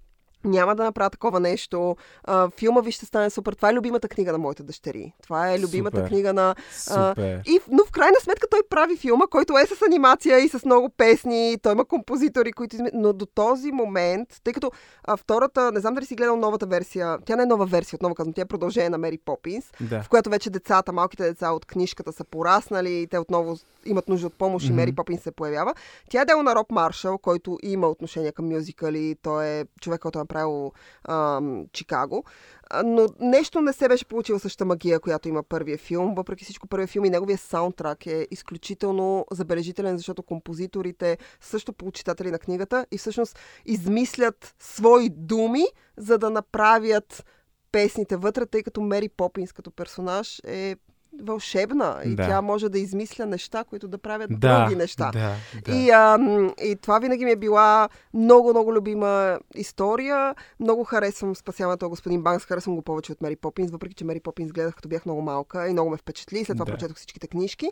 [0.47, 1.97] няма да направя такова нещо.
[2.25, 3.53] А, филма ви ще стане супер.
[3.53, 5.13] Това е любимата книга на моите дъщери.
[5.23, 6.09] Това е любимата Супер.
[6.09, 7.43] книга на Супер.
[7.47, 10.89] и, но в крайна сметка той прави филма, който е с анимация и с много
[10.89, 11.57] песни.
[11.63, 12.77] Той има композитори, които.
[12.95, 14.71] Но до този момент, тъй като
[15.05, 18.15] а, втората, не знам дали си гледал новата версия, тя не е нова версия, отново
[18.15, 20.03] казвам, тя е продължение на Мери Попинс, да.
[20.03, 24.27] в която вече децата, малките деца от книжката са пораснали и те отново имат нужда
[24.27, 25.75] от помощ и Мери Попинс се появява.
[26.11, 29.17] Тя е дело на Роб Маршал, който има отношение към мюзикали.
[29.23, 30.73] Той е човек, който е направил
[31.09, 32.25] ам, Чикаго.
[32.71, 36.15] А, Но нещо не се беше получило същата магия, която има първия филм.
[36.15, 42.39] Въпреки всичко, първия филм и неговия саундтрак е изключително забележителен, защото композиторите също почитатели на
[42.39, 45.65] книгата и всъщност измислят свои думи,
[45.97, 47.25] за да направят
[47.73, 50.77] песните вътре, тъй като Мери Попинс като персонаж е
[51.21, 52.27] вълшебна и Да.
[52.27, 55.11] тя може да измисля неща, които да правят Да, други неща.
[55.13, 55.33] да,
[55.65, 55.73] да.
[55.73, 56.19] И, а,
[56.63, 60.35] и това винаги ми е била много, много любима история.
[60.61, 64.21] Много харесвам спасяването на господин Банкс, харесвам го повече от Мери Попинс, въпреки че Мери
[64.21, 66.45] Попинс гледах като бях много малка и много ме впечатли.
[66.45, 66.73] След това Да.
[66.73, 67.69] прочетох всичките книжки.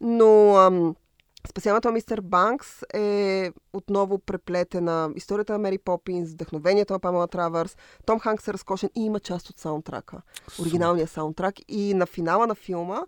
[0.00, 0.94] Но ам,
[1.48, 7.76] Спасяването на мистер Банкс е отново преплетена историята на Мери Попинс, вдъхновението на Памела Травърс.
[8.06, 10.22] Том Ханкс е разкошен и има част от саундтрака.
[10.60, 11.54] Оригиналния саундтрак.
[11.68, 13.00] И на финала на филма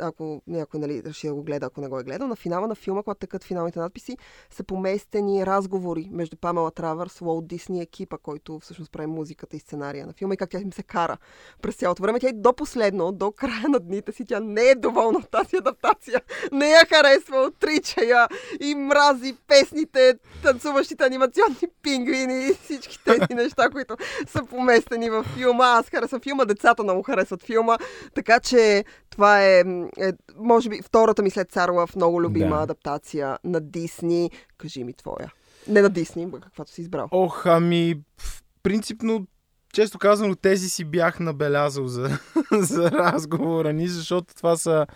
[0.00, 2.74] ако някой нали, реши да го гледа, ако не го е гледал, на финала на
[2.74, 4.16] филма, когато тъкат финалните надписи,
[4.50, 10.06] са поместени разговори между Памела Травърс, Уолт Дисни екипа, който всъщност прави музиката и сценария
[10.06, 11.16] на филма и как тя им се кара
[11.62, 12.20] през цялото време.
[12.20, 15.56] Тя и до последно, до края на дните си, тя не е доволна от тази
[15.56, 16.20] адаптация.
[16.52, 18.28] Не я харесва, отрича я
[18.60, 25.64] и мрази песните, танцуващите анимационни пингвини и всички тези неща, които са поместени в филма.
[25.64, 27.76] Аз харесвам филма, децата много харесват филма,
[28.14, 29.64] така че това е,
[29.98, 32.62] е може би, втората ми след Царлав много любима Да.
[32.62, 34.30] адаптация на Дисни.
[34.58, 35.32] Кажи ми твоя.
[35.68, 37.08] Не на Дисни, каквато си избрал.
[37.10, 39.26] Ох, ами, в- принципно,
[39.72, 42.18] често казано, тези си бях набелязал за,
[42.52, 44.86] за разговора ни, защото това са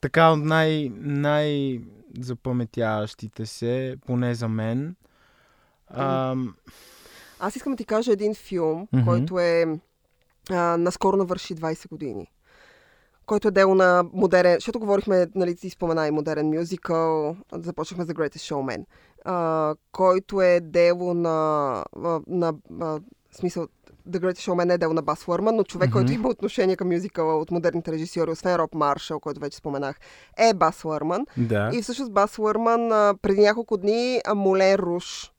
[0.00, 0.90] така от най,
[2.08, 4.96] най-запаметяващите се, поне за мен.
[5.88, 6.54] Ам,
[7.40, 9.04] Аз искам да ти кажа един филм, Мгм.
[9.04, 9.64] който е
[10.50, 12.30] а, наскоро навърши 20 години.
[13.28, 14.54] Който е дело на модерен...
[14.54, 18.84] Защото говорихме, нали, ти спомена и модерен мюзикъл, започнахме за Greatest Showman,
[19.24, 21.84] а, който е дело на...
[22.26, 23.00] на а,
[23.32, 23.66] смисъл,
[24.10, 25.98] The Greatest Showman е дело на Бас Лърман, но човек, Мгм.
[25.98, 29.96] който има отношение към мюзикъла от модерните режисьори, освен Роб Маршал, който вече споменах,
[30.38, 31.26] е Бас Лърман.
[31.36, 31.70] да.
[31.72, 32.88] И всъщност Бас Лърман
[33.22, 35.32] преди няколко дни а, Молен Руш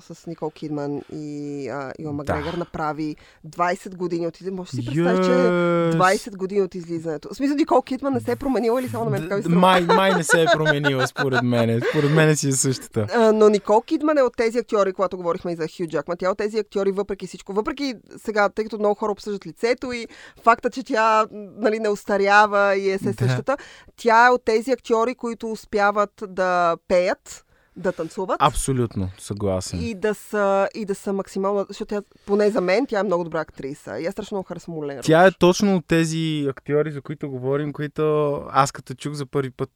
[0.00, 3.16] с Никол Кидман и а, Ила Макгрегор направи
[3.48, 4.56] 20 години от излизането.
[4.56, 5.92] Може да си представиш, че Yes.
[5.92, 7.28] 20 години от излизането.
[7.28, 9.58] В смисъл, Никол Кидман не се е променила или само на мен така струва?
[9.58, 11.80] Май, май не се е променила, според мен.
[11.90, 13.06] Според мен си е същата.
[13.14, 16.16] А, но Никол Кидман е от тези актьори, когато говорихме и за Хю Джакман.
[16.16, 17.52] Тя е от тези актьори, въпреки всичко.
[17.52, 20.06] Въпреки сега, тъй като много хора обсъждат лицето и
[20.42, 23.26] факта, че тя нали, не устарява и е се Да.
[23.26, 23.56] същата,
[23.96, 27.44] тя е от тези актьори, които успяват да пеят,
[27.76, 28.36] да танцуват.
[28.38, 29.80] Абсолютно, съгласен.
[29.82, 31.66] И да, са, и да са максимално...
[31.68, 34.00] Защото тя, поне за мен, тя е много добра актриса.
[34.00, 35.06] И аз страшно много харесвам Олен Руш.
[35.06, 39.50] Тя е точно от тези актьори, за които говорим, които аз като чух за първи
[39.50, 39.70] път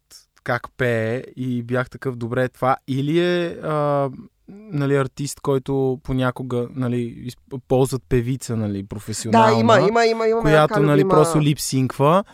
[0.44, 2.76] как пее и бях такъв добре това.
[2.88, 4.10] Или е а,
[4.48, 7.30] нали, артист, който понякога нали,
[7.68, 10.40] ползват певица нали, Да, професионална, има, има, има, има.
[10.40, 11.14] която нали, любима...
[11.14, 12.24] просто липсинква.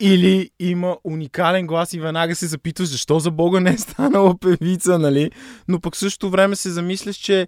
[0.00, 4.98] Или има уникален глас и веднага се запитваш защо за Бога не е станала певица,
[4.98, 5.30] нали?
[5.68, 7.46] Но пък същото време се замисляш, че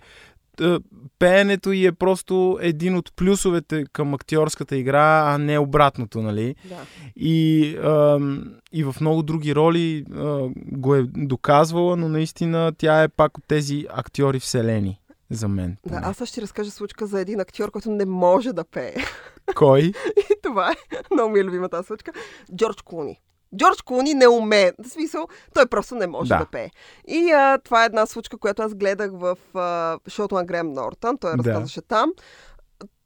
[0.61, 0.79] е,
[1.19, 6.55] пеенето й е просто един от плюсовете към актьорската игра, а не обратното, нали?
[6.69, 6.77] Да.
[7.17, 13.09] И, ам, и в много други роли а, го е доказвала, но наистина тя е
[13.09, 15.01] пак от тези актьори вселени
[15.31, 15.77] за мен.
[15.87, 16.01] Да, поне.
[16.05, 18.95] аз също ще разкажа случка за един актьор, който не може да пее.
[19.57, 19.81] Кой?
[19.81, 20.75] И това е
[21.15, 22.13] много ми е любима тази случка.
[22.57, 23.21] Джордж Клуни.
[23.57, 24.73] Джордж Клуни не умее.
[24.79, 26.45] В смисъл, той просто не може да, Да.
[26.45, 26.71] да пее.
[27.09, 31.19] И а, това е една случка, която аз гледах в а, шоуто на Грем Нортън.
[31.19, 31.39] Той Да.
[31.39, 32.13] разказваше там.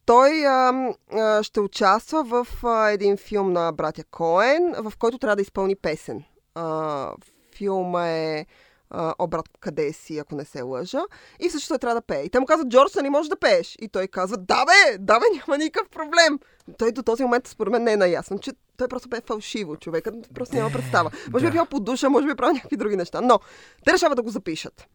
[0.06, 0.72] Той а,
[1.12, 5.76] а, ще участва в а, един филм на братя Коен, в който трябва да изпълни
[5.76, 6.24] песен.
[6.54, 7.10] А,
[7.56, 8.46] филма е
[8.90, 11.02] а, О, брат, къде си, ако не се лъжа.
[11.40, 12.22] И също той трябва да пее.
[12.22, 13.76] И те му казват, Джордж, не можеш да пееш.
[13.80, 16.38] И той казва, да бе, да бе, няма никакъв проблем.
[16.78, 19.76] Той до този момент, според мен, не е наясен, че той просто бе фалшиво.
[19.76, 21.10] Човекът просто няма представа.
[21.32, 21.52] Може би е Да.
[21.52, 23.20] бил по душа, може би е правил някакви други неща.
[23.20, 23.40] Но
[23.84, 24.86] те решават да го запишат.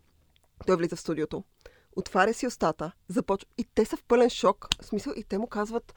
[0.67, 1.43] Той влиза в студиото.
[1.95, 3.47] Отваря си устата, започва.
[3.57, 4.67] И те са в пълен шок.
[4.81, 5.93] В смисъл, и те му казват,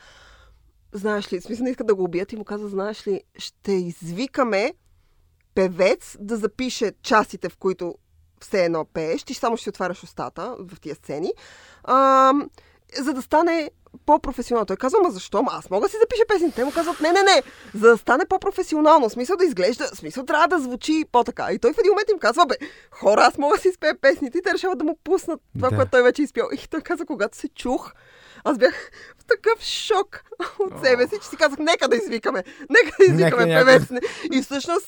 [0.92, 3.72] знаеш ли, в смисъл не искат да го убият и му казват, знаеш ли, ще
[3.72, 4.74] извикаме
[5.54, 7.94] певец да запише частите, в които
[8.40, 11.32] все едно пееш, ти само ще си отваряш устата в тия сцени,
[11.84, 12.32] а,
[12.98, 13.70] за да стане
[14.06, 14.66] по-професионално.
[14.66, 15.42] Той казва, ма защо?
[15.42, 16.54] Ма аз мога да си запиша песните.
[16.54, 17.42] Те му казват, не, не, не,
[17.74, 19.10] за да стане по-професионално.
[19.10, 21.52] Смисъл да изглежда, смисъл трябва да звучи по-така.
[21.52, 22.54] И той в един момент им казва, бе,
[22.90, 24.38] хора, аз мога да си изпея песните.
[24.38, 25.76] И те решават да му пуснат това, Да.
[25.76, 26.48] което той вече е изпял.
[26.52, 27.92] И той каза, когато се чух,
[28.44, 30.24] аз бях в такъв шок
[30.59, 32.44] от себе си, че си казах, нека да извикаме.
[32.70, 33.83] Нека да извикаме Нека певец.
[34.33, 34.87] И всъщност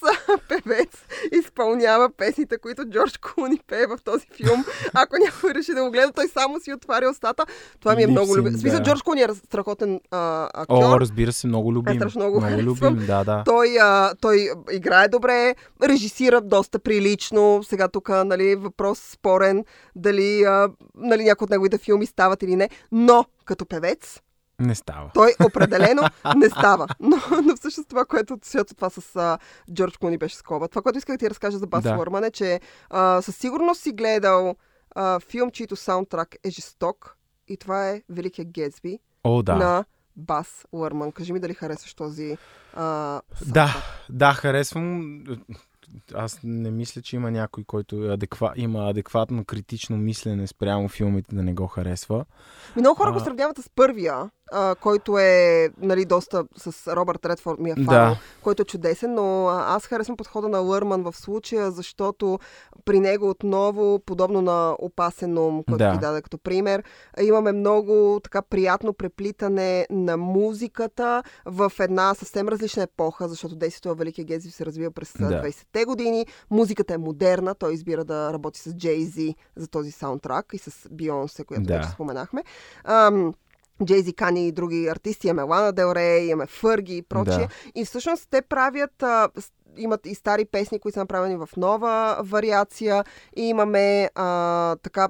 [0.49, 0.89] певец
[1.33, 4.65] изпълнява песните, които Джордж Клуни пее в този филм.
[4.95, 7.47] Ако някой реши да го гледа, той само си отваря устата.
[7.81, 8.57] Това ми е много Липсинг, любимо.
[8.57, 8.85] В смисъл, да.
[8.85, 10.83] Джордж Клуни е страхотен а, актьор.
[10.83, 11.93] О, разбира се, много любим.
[11.93, 13.43] Е, страшно много много любим, да, да.
[13.45, 17.61] Той, а, той играе добре, режисира доста прилично.
[17.65, 19.65] Сега тук нали, въпрос спорен
[19.97, 22.69] дали а, нали, някои от неговите филми стават или не.
[22.93, 24.21] Но като певец,
[24.59, 25.11] Не става.
[25.15, 26.03] той определено
[26.37, 26.87] не става.
[27.01, 29.39] Но, но всъщност това, което, защото това с а,
[29.75, 30.69] Джордж Клуни беше скоба.
[30.69, 31.97] Това, което исках да ти разкажа за Бас Да.
[31.97, 34.57] Лорман е, че а, със сигурност си гледал
[34.95, 37.17] а, филм, чийто саундтрак е жесток.
[37.49, 39.55] И това е Великия Гетсби О, да.
[39.57, 39.85] на
[40.17, 41.13] Бас Лърман.
[41.13, 42.37] Кажи ми дали харесваш този
[42.75, 43.75] а, Да,
[44.11, 45.25] да, харесвам.
[46.15, 48.53] Аз не мисля, че има някой, който е адеква...
[48.57, 52.25] има адекватно критично мислене спрямо филмите да не го харесва.
[52.77, 53.13] Много хора А.
[53.13, 57.85] го сравняват с първия, а, който е нали, доста с Робърт Редфорд ми е Да.
[57.85, 62.39] фанал, който е чудесен, но аз харесвам подхода на Лърман в случая, защото
[62.85, 65.93] при него отново, подобно на Опасен ум, който Да.
[65.93, 66.83] ти даде като пример,
[67.21, 73.95] имаме много така приятно преплитане на музиката в една съвсем различна епоха, защото действието на
[73.95, 75.25] Великия Гези се развива през Да.
[75.43, 76.27] 20-те години.
[76.51, 81.45] Музиката е модерна, той избира да работи с Jay-Z за този саундтрак и с Бионсе,
[81.45, 81.77] която Да.
[81.77, 82.45] вече споменахме.
[82.85, 83.35] Ам,
[83.85, 87.39] Джейзи Кани и други артисти, имаме Лана Дел Рей, имаме Фърги и прочие.
[87.39, 87.49] Да.
[87.75, 89.29] И всъщност те правят, а,
[89.77, 93.05] имат и стари песни, които са направени в нова вариация.
[93.37, 95.09] И имаме а, така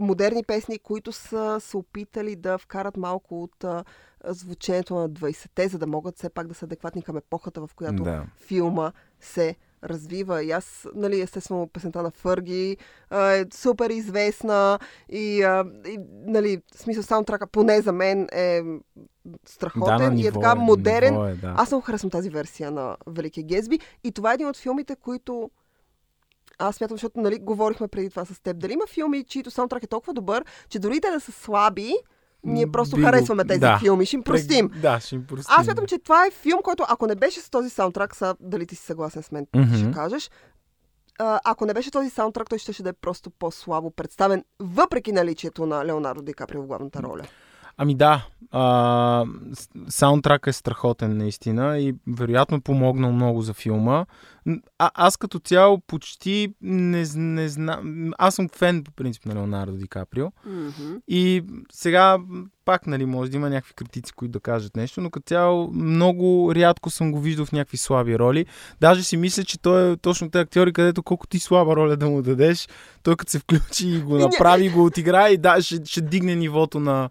[0.00, 3.84] модерни песни, които са се опитали да вкарат малко от а,
[4.24, 8.02] звучението на 20-те, за да могат все пак да са адекватни към епохата, в която
[8.02, 8.24] Да.
[8.46, 10.44] филма се развива.
[10.44, 12.76] И аз, нали, естествено, песента на Фърги
[13.10, 18.62] а, е супер известна и, а, и нали, смисъл саундтрака, поне за мен е
[19.46, 21.14] страхотен да, на и е ниво така модерен.
[21.14, 21.54] Ниво е, да.
[21.56, 25.50] Аз много харесвам тази версия на Великия Гезби и това е един от филмите, които
[26.58, 28.58] аз смятам, защото нали, говорихме преди това с теб.
[28.58, 31.94] Дали има филми, чието саундтрак е толкова добър, че дори те да са слаби,
[32.44, 33.78] ние просто Би харесваме тези да.
[33.78, 34.06] филми.
[34.06, 34.70] Ще им простим.
[34.82, 35.54] Да, ще им простим.
[35.58, 38.66] Аз смятам, че това е филм, който ако не беше с този саундтрак, са, дали
[38.66, 39.74] ти си съгласен с мен, Мгм.
[39.76, 40.30] ще кажеш,
[41.18, 45.12] а, ако не беше този саундтрак, той ще, ще да е просто по-слабо представен, въпреки
[45.12, 47.22] наличието на Леонардо Ди Каприо в главната роля.
[47.76, 49.24] Ами да, а,
[49.88, 54.04] саундтрак е страхотен наистина и вероятно помогнал много за филма.
[54.78, 58.10] А, аз като цяло почти не, не знам.
[58.18, 60.26] Аз съм фен по принцип на Леонардо Ди Каприо.
[60.26, 61.00] Mm-hmm.
[61.08, 62.18] И сега
[62.64, 66.54] пак, нали, може да има някакви критици, които да кажат нещо, но като цяло много
[66.54, 68.46] рядко съм го виждал в някакви слаби роли.
[68.80, 72.10] Даже си мисля, че той е точно тези актьори, където колко ти слаба роля да
[72.10, 72.68] му дадеш,
[73.02, 76.80] той като се включи и го направи, го отиграе и да, ще, ще дигне нивото
[76.80, 77.10] на,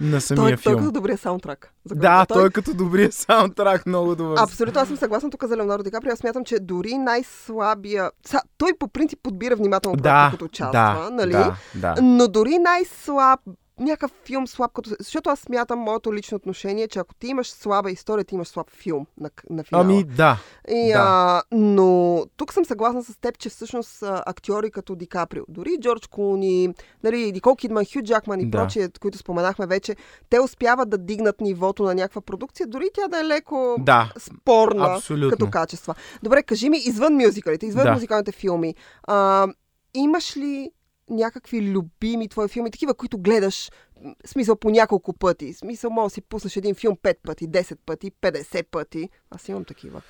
[0.00, 0.76] на самия той, филм.
[0.76, 1.72] Той е добрия саундтрак.
[1.84, 2.42] За да, той...
[2.42, 4.36] той като добрия саундтрак, много добър.
[4.38, 6.12] Абсолютно, аз съм съгласна тук за Леонардо Ди Каприо.
[6.12, 8.10] Аз смятам, че дори най-слабия...
[8.26, 11.32] Са, той по принцип подбира внимателно да, като участва, да, нали?
[11.32, 11.94] Да, да.
[12.02, 13.40] Но дори най-слаб
[13.80, 14.90] някакъв филм слаб, като...
[15.00, 18.70] защото аз смятам моето лично отношение, че ако ти имаш слаба история, ти имаш слаб
[18.70, 19.84] филм на, на финала.
[19.84, 20.38] Ами да.
[20.68, 20.98] И, да.
[20.98, 26.06] А, но тук съм съгласна с теб, че всъщност актьори като Ди Каприо, дори Джордж
[26.06, 28.58] Клуни, нали, Никол Кидман, Хю Джакман и Да.
[28.58, 29.96] прочие, които споменахме вече,
[30.30, 34.94] те успяват да дигнат нивото на някаква продукция, дори тя да е леко Да, спорна
[34.94, 35.30] абсолютно.
[35.30, 35.94] като качества.
[36.22, 37.92] Добре, кажи ми, извън мюзикалите, извън Да.
[37.92, 39.46] музикалните филми, а,
[39.94, 40.70] имаш ли
[41.10, 43.70] някакви любими твои филми, такива, които гледаш,
[44.24, 45.52] смисъл по няколко пъти.
[45.52, 49.08] Смисъл, може да си пуснеш един филм 5 пъти, 10 пъти, 50 пъти.
[49.30, 50.02] Аз имам такива.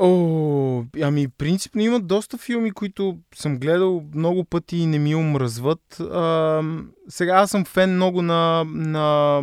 [0.00, 6.00] О, ами принципно има доста филми, които съм гледал много пъти и не ми омръзват.
[6.00, 6.62] А,
[7.08, 9.42] сега аз съм фен много на, на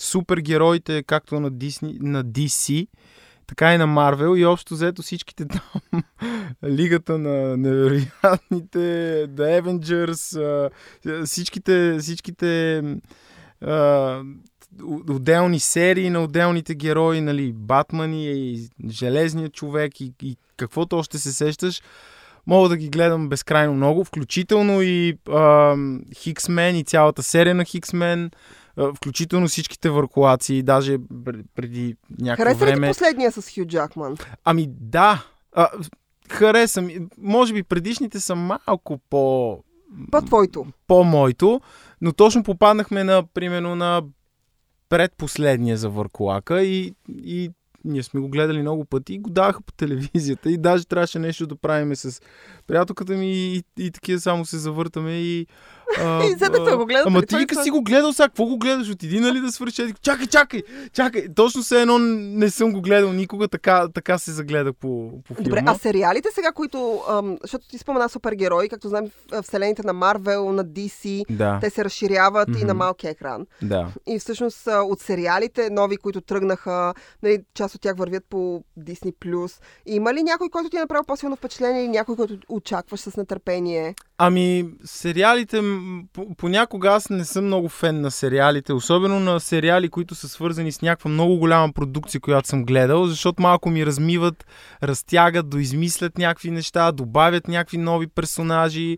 [0.00, 2.86] супергероите, както на, Disney, на DC,
[3.46, 6.02] така и на Марвел и общо взето всичките там
[6.64, 8.78] Лигата на невероятните,
[9.28, 10.70] The Avengers,
[11.24, 12.82] всичките, всичките
[15.10, 21.32] отделни серии на отделните герои, нали, Батмани и Железният човек и, и каквото още се
[21.32, 21.82] сещаш,
[22.46, 25.18] мога да ги гледам безкрайно много, включително и
[26.16, 28.30] Хиксмен и цялата серия на Хиксмен,
[28.96, 32.88] включително всичките въркулации, даже пр- преди някакво Хареса ли ти време.
[32.88, 34.16] последния с Хю Джакман?
[34.44, 35.68] Ами да, а,
[36.30, 36.90] харесам.
[37.18, 39.58] Може би предишните са малко по
[40.10, 40.66] По-твоето.
[40.86, 41.60] по-моето,
[42.00, 44.02] но точно попаднахме на, примерно, на
[44.88, 47.50] предпоследния за Върколака и, и
[47.84, 51.46] ние сме го гледали много пъти и го даваха по телевизията и даже трябваше нещо
[51.46, 52.20] да правиме с
[52.66, 55.46] приятелката ми и, и такива само се завъртаме и...
[55.98, 58.58] А, И за да го гледате, Ама ти вика си го гледал сега, какво го
[58.58, 58.90] гледаш?
[58.90, 59.94] Отиди нали да свърши?
[60.02, 60.62] Чакай, чакай,
[60.92, 61.34] чакай.
[61.34, 65.44] Точно се едно не съм го гледал никога, така, така се загледах по, по филма.
[65.44, 67.02] Добре, а сериалите сега, които...
[67.10, 69.10] Ам, защото ти спомена супергерои, както знаем,
[69.42, 72.78] вселените на Марвел, на DC, Да, те се разширяват и на Мгм.
[72.78, 73.46] малки екран.
[73.62, 73.88] да.
[74.06, 79.60] И всъщност от сериалите, нови, които тръгнаха, нали, част от тях вървят по Disney+.
[79.86, 83.94] Има ли някой, който ти е направил по-силно впечатление или някой, който очакваш с нетърпение?
[84.18, 85.62] Ами, сериалите,
[86.36, 90.82] понякога аз не съм много фен на сериалите, особено на сериали, които са свързани с
[90.82, 94.46] някаква много голяма продукция, която съм гледал, защото малко ми размиват,
[94.82, 98.96] разтягат, доизмислят някакви неща, добавят някакви нови персонажи.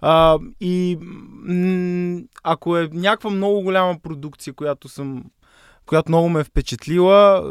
[0.00, 0.98] А, и
[2.42, 5.24] ако е някаква много голяма продукция, която съм
[5.86, 7.44] която много ме е впечатлила,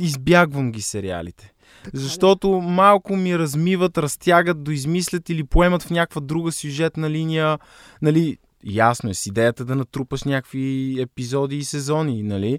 [0.00, 1.52] избягвам ги сериалите.
[1.94, 7.58] Защото малко ми размиват, разтягат, доизмислят или поемат в някаква друга сюжетна линия.
[8.02, 12.58] Нали, ясно е с идеята да натрупаш някакви епизоди и сезони, нали?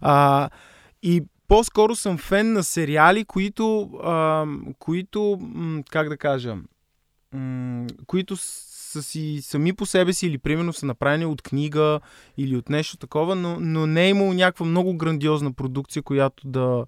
[0.00, 0.50] А,
[1.02, 4.46] и по-скоро съм фен на сериали, които, а,
[4.78, 5.38] които
[5.90, 6.56] как да кажа,
[7.34, 12.00] м, които са си сами по себе си или примерно са направени от книга
[12.36, 16.84] или от нещо такова, но, но не е имало някаква много грандиозна продукция, която да,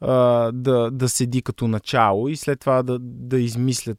[0.00, 3.98] а, да, да седи като начало и след това да, да измислят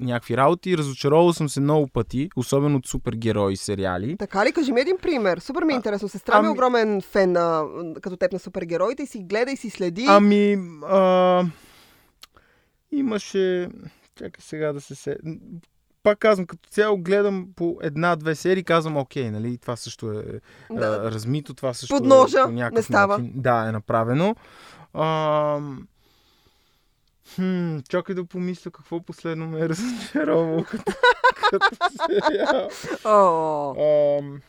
[0.00, 0.78] някакви работи.
[0.78, 4.16] Разочаровал съм се много пъти, особено от супергерои сериали.
[4.16, 4.52] Така ли?
[4.52, 5.38] Кажи ми един пример.
[5.38, 6.08] Супер ми е интересно.
[6.08, 7.64] Сестра ми е ами- огромен фен на,
[8.02, 10.06] като теб на супергероите и си гледа и си следи.
[10.08, 11.44] Ами, а,
[12.92, 13.68] имаше...
[14.18, 15.16] Чакай сега да се се...
[16.02, 20.22] Пак казвам, като цяло гледам по една-две серии, казвам, окей, нали, това също е
[20.70, 20.86] да.
[21.04, 23.18] а, размито, това също Под ножа е по някакъв не става.
[23.18, 23.32] начин.
[23.36, 24.36] Да, е направено.
[24.96, 25.60] А,
[27.34, 30.92] хм, чакай да помисля какво последно ме е разочаровало като,
[31.34, 31.66] като
[32.06, 32.68] сериал.
[33.04, 34.40] О, Ам,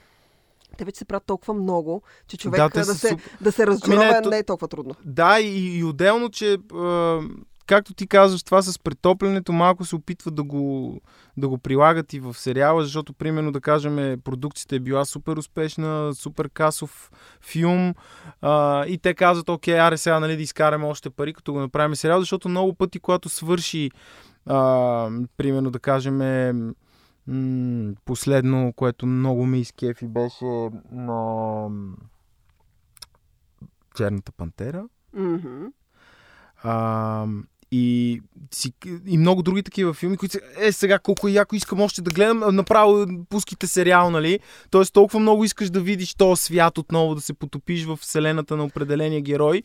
[0.77, 3.23] те вече се правят толкова много, че човек Да, да, се, супер.
[3.41, 4.95] да се разчарова Ами не, не, то- не е толкова трудно.
[5.05, 7.19] Да, и, и отделно, че а,
[7.67, 11.01] както ти казваш, това с претоплянето малко се опитват да го,
[11.37, 16.15] да го прилагат и в сериала, защото, примерно, да кажем, продукцията е била супер успешна,
[16.15, 17.11] супер касов
[17.41, 17.93] филм
[18.41, 21.95] а, и те казват, окей, аре сега нали, да изкараме още пари, като го направим
[21.95, 23.91] сериал, защото много пъти, когато свърши
[24.45, 26.17] А, примерно да кажем
[27.27, 31.67] м- последно, което много ми изкефи беше на
[33.95, 34.85] Черната пантера.
[36.63, 37.25] А,
[37.71, 38.21] и,
[38.53, 38.73] си,
[39.07, 42.55] и много други такива филми, които са, е сега колко яко искам още да гледам,
[42.55, 44.39] направо пуските сериал, нали?
[44.69, 48.63] Тоест толкова много искаш да видиш този свят отново, да се потопиш в вселената на
[48.63, 49.61] определения герой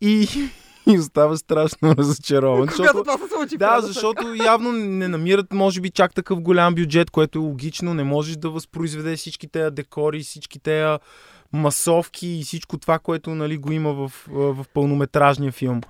[0.00, 0.28] и,
[0.86, 2.68] и оставаш страшно разочарован.
[2.76, 3.56] Когато това се случи.
[3.56, 7.94] Да, защото явно не намират, може би, чак такъв голям бюджет, което е логично.
[7.94, 10.98] Не можеш да възпроизведе всички тези декори, всички тези
[11.52, 15.80] масовки и всичко това, което нали, го има в, в пълнометражния филм.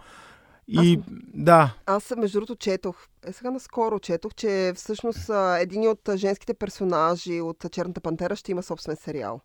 [0.68, 1.00] И
[1.34, 2.96] да, Аз, между другото, четох,
[3.26, 8.62] е сега наскоро четох, че всъщност един от женските персонажи от Черната пантера ще има
[8.62, 9.40] собствен сериал.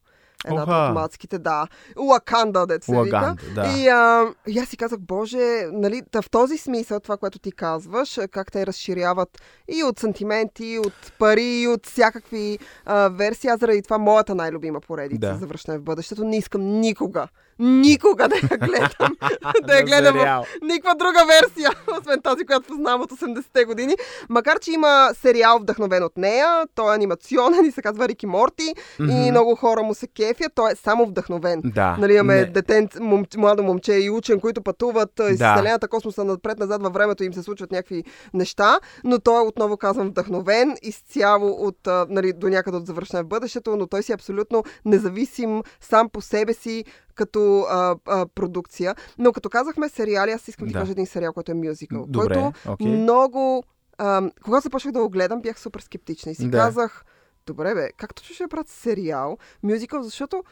[0.51, 0.61] Оха.
[0.61, 1.67] от мацките, да.
[1.97, 3.35] Лаканда, дет се вика.
[3.55, 3.67] Да.
[3.77, 8.19] И, а, и аз си казах, боже, нали, в този смисъл, това, което ти казваш,
[8.31, 13.49] как те разширяват и от сантименти, и от пари, и от всякакви а, версии.
[13.49, 15.37] Аз заради това моята най-любима поредица Да.
[15.37, 16.23] за връщане в бъдещето.
[16.23, 17.27] Не искам никога,
[17.59, 19.15] никога да я гледам.
[19.67, 23.95] да я гледам в никаква друга версия, освен тази, която познавам от 80-те години.
[24.29, 28.73] Макар, че има сериал вдъхновен от нея, той е анимационен и се казва Рики Морти
[28.99, 29.31] и Мгм.
[29.31, 31.61] много хора му се кефят, той е само вдъхновен.
[31.65, 31.95] Да.
[31.99, 35.55] Нали, имаме детен, мом, младо момче и учен, които пътуват из Да.
[35.55, 38.03] Вселената, космоса напред-назад във времето и им се случват някакви
[38.33, 41.77] неща, но той е отново казвам вдъхновен, изцяло от,
[42.09, 46.21] нали, до някъде от завършване в бъдещето, но той си е абсолютно независим сам по
[46.21, 46.85] себе си
[47.19, 48.95] като а, а, продукция.
[49.17, 50.79] Но като казахме сериали, аз искам да Да.
[50.79, 52.05] кажа един сериал, който е мюзикъл.
[52.07, 52.87] Добре, който окей.
[52.87, 53.63] много...
[53.97, 56.57] А, когато започнах да го гледам, бях супер скептична и си Да.
[56.57, 57.05] казах,
[57.45, 60.43] добре бе, как точно ще правят сериал, мюзикъл, защото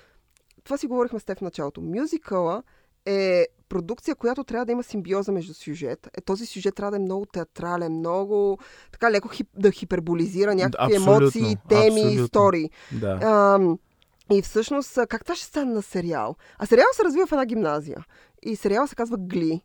[0.63, 1.81] това си говорихме с теб в началото.
[1.81, 2.63] Мюзикъла
[3.05, 6.07] е продукция, която трябва да има симбиоза между сюжет.
[6.17, 8.57] Е, този сюжет трябва да е много театрален, много
[8.91, 12.23] така леко хип, да хиперболизира някакви Абсолютно, емоции, теми, абсолютно.
[12.23, 12.69] истории.
[12.91, 13.19] Да.
[13.23, 13.77] Ам,
[14.31, 16.35] и всъщност, как това ще стане на сериал?
[16.59, 18.05] А сериал се развива в една гимназия.
[18.43, 19.61] И сериала се казва Гли.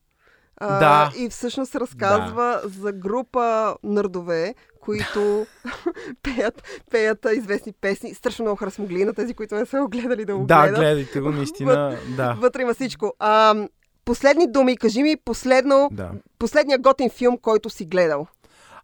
[0.57, 1.13] А, Да.
[1.19, 5.47] И всъщност се разказва за група нърдове, които
[6.23, 8.15] пеят, пеят известни песни.
[8.15, 10.79] Страшно много харесвам Гли на тези, които не са го гледали да го Да, гледат.
[10.81, 11.99] гледайте го, наистина.
[12.17, 12.37] Да.
[12.41, 13.13] Вътре има всичко.
[13.19, 13.67] А,
[14.05, 16.11] последни думи, кажи ми последно, да.
[16.39, 18.27] последния готин филм, който си гледал.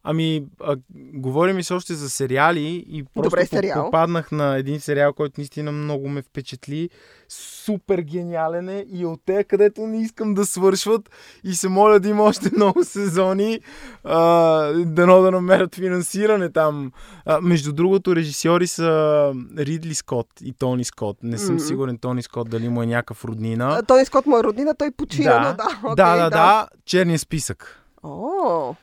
[0.02, 0.76] Ами, а,
[1.14, 3.84] говорим ми се още за сериали и просто Добре, сериал.
[3.84, 6.90] попаднах на един сериал, който наистина много ме впечатли.
[7.28, 11.10] Супер гениален е и от те, където не искам да свършват
[11.44, 13.60] и се моля да има още много сезони,
[14.04, 14.18] а,
[14.74, 16.92] дано да намерят финансиране там.
[17.24, 21.16] А, между другото, режисьори са Ридли Скот и Тони Скот.
[21.22, 21.64] Не съм Мгм.
[21.64, 23.76] сигурен Тони Скот дали му е някакъв роднина.
[23.78, 25.78] А, Тони Скот му е роднина, той почина, но да.
[25.84, 28.74] окей, да, да, да, черния списък О,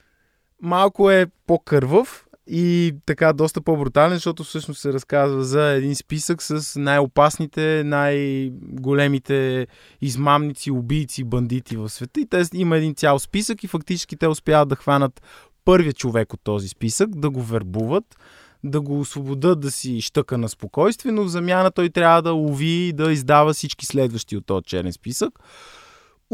[0.66, 6.80] малко е по-кървав и така доста по-брутален, защото всъщност се разказва за един списък с
[6.80, 9.68] най-опасните, най-големите
[10.02, 12.20] измамници, убийци, бандити в света.
[12.20, 15.22] И те има един цял списък и фактически те успяват да хванат
[15.66, 18.16] първия човек от този списък, да го вербуват,
[18.64, 22.88] да го освободят да си щъка на спокойствие, но в замяна той трябва да лови
[22.88, 25.40] и да издава всички следващи от този черен списък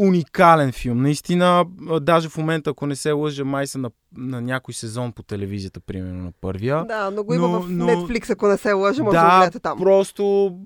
[0.02, 1.02] уникален филм.
[1.02, 1.64] Наистина,
[2.00, 5.80] даже в момента, ако не се лъжа, май са на, на някой сезон по телевизията,
[5.80, 6.84] примерно на първия.
[6.84, 9.38] да, но го има Но- в но- Netflix, ако не се лъжа, може да, да,
[9.38, 9.78] гледате там.
[9.78, 10.56] просто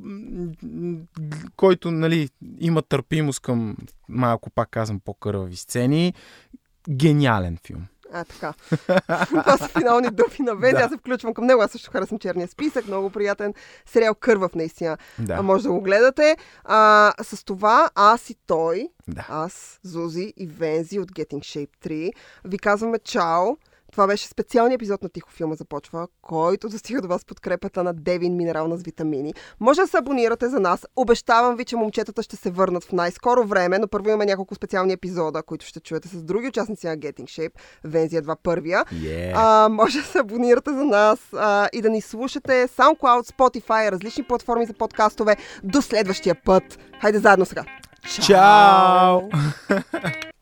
[1.56, 2.28] който нали,
[2.60, 3.76] има търпимост към
[4.08, 6.14] малко, пак казвам, по-кървави сцени,
[6.90, 7.82] гениален филм.
[8.12, 8.52] А, така.
[9.26, 10.76] Това са финални думи на Венди.
[10.78, 10.84] Да.
[10.84, 11.62] Аз се включвам към него.
[11.62, 12.86] Аз също харесвам черния списък.
[12.86, 13.54] Много приятен
[13.86, 14.96] сериал Кървав, наистина.
[15.18, 16.36] Да, А, може да го гледате.
[16.64, 19.26] А, с това аз и той, да.
[19.28, 22.12] аз, Зузи и Вензи от Getting Shape 3,
[22.44, 23.56] ви казваме чао.
[23.96, 28.36] Това беше специалният епизод на Тихо филма започва, който достига до вас подкрепата на Девин
[28.36, 29.34] Минерална с витамини.
[29.60, 30.86] Може да се абонирате за нас.
[30.96, 34.92] Обещавам ви, че момчетата ще се върнат в най-скоро време, но първо имаме няколко специални
[34.92, 37.52] епизода, които ще чуете с други участници на Getting Shape.
[37.84, 38.84] Вензи едва първия.
[38.84, 39.32] Yeah.
[39.34, 44.24] А, може да се абонирате за нас а, и да ни слушате SoundCloud, Spotify, различни
[44.24, 45.36] платформи за подкастове.
[45.64, 46.78] До следващия път.
[47.00, 47.64] Хайде заедно сега.
[48.26, 49.20] Чао!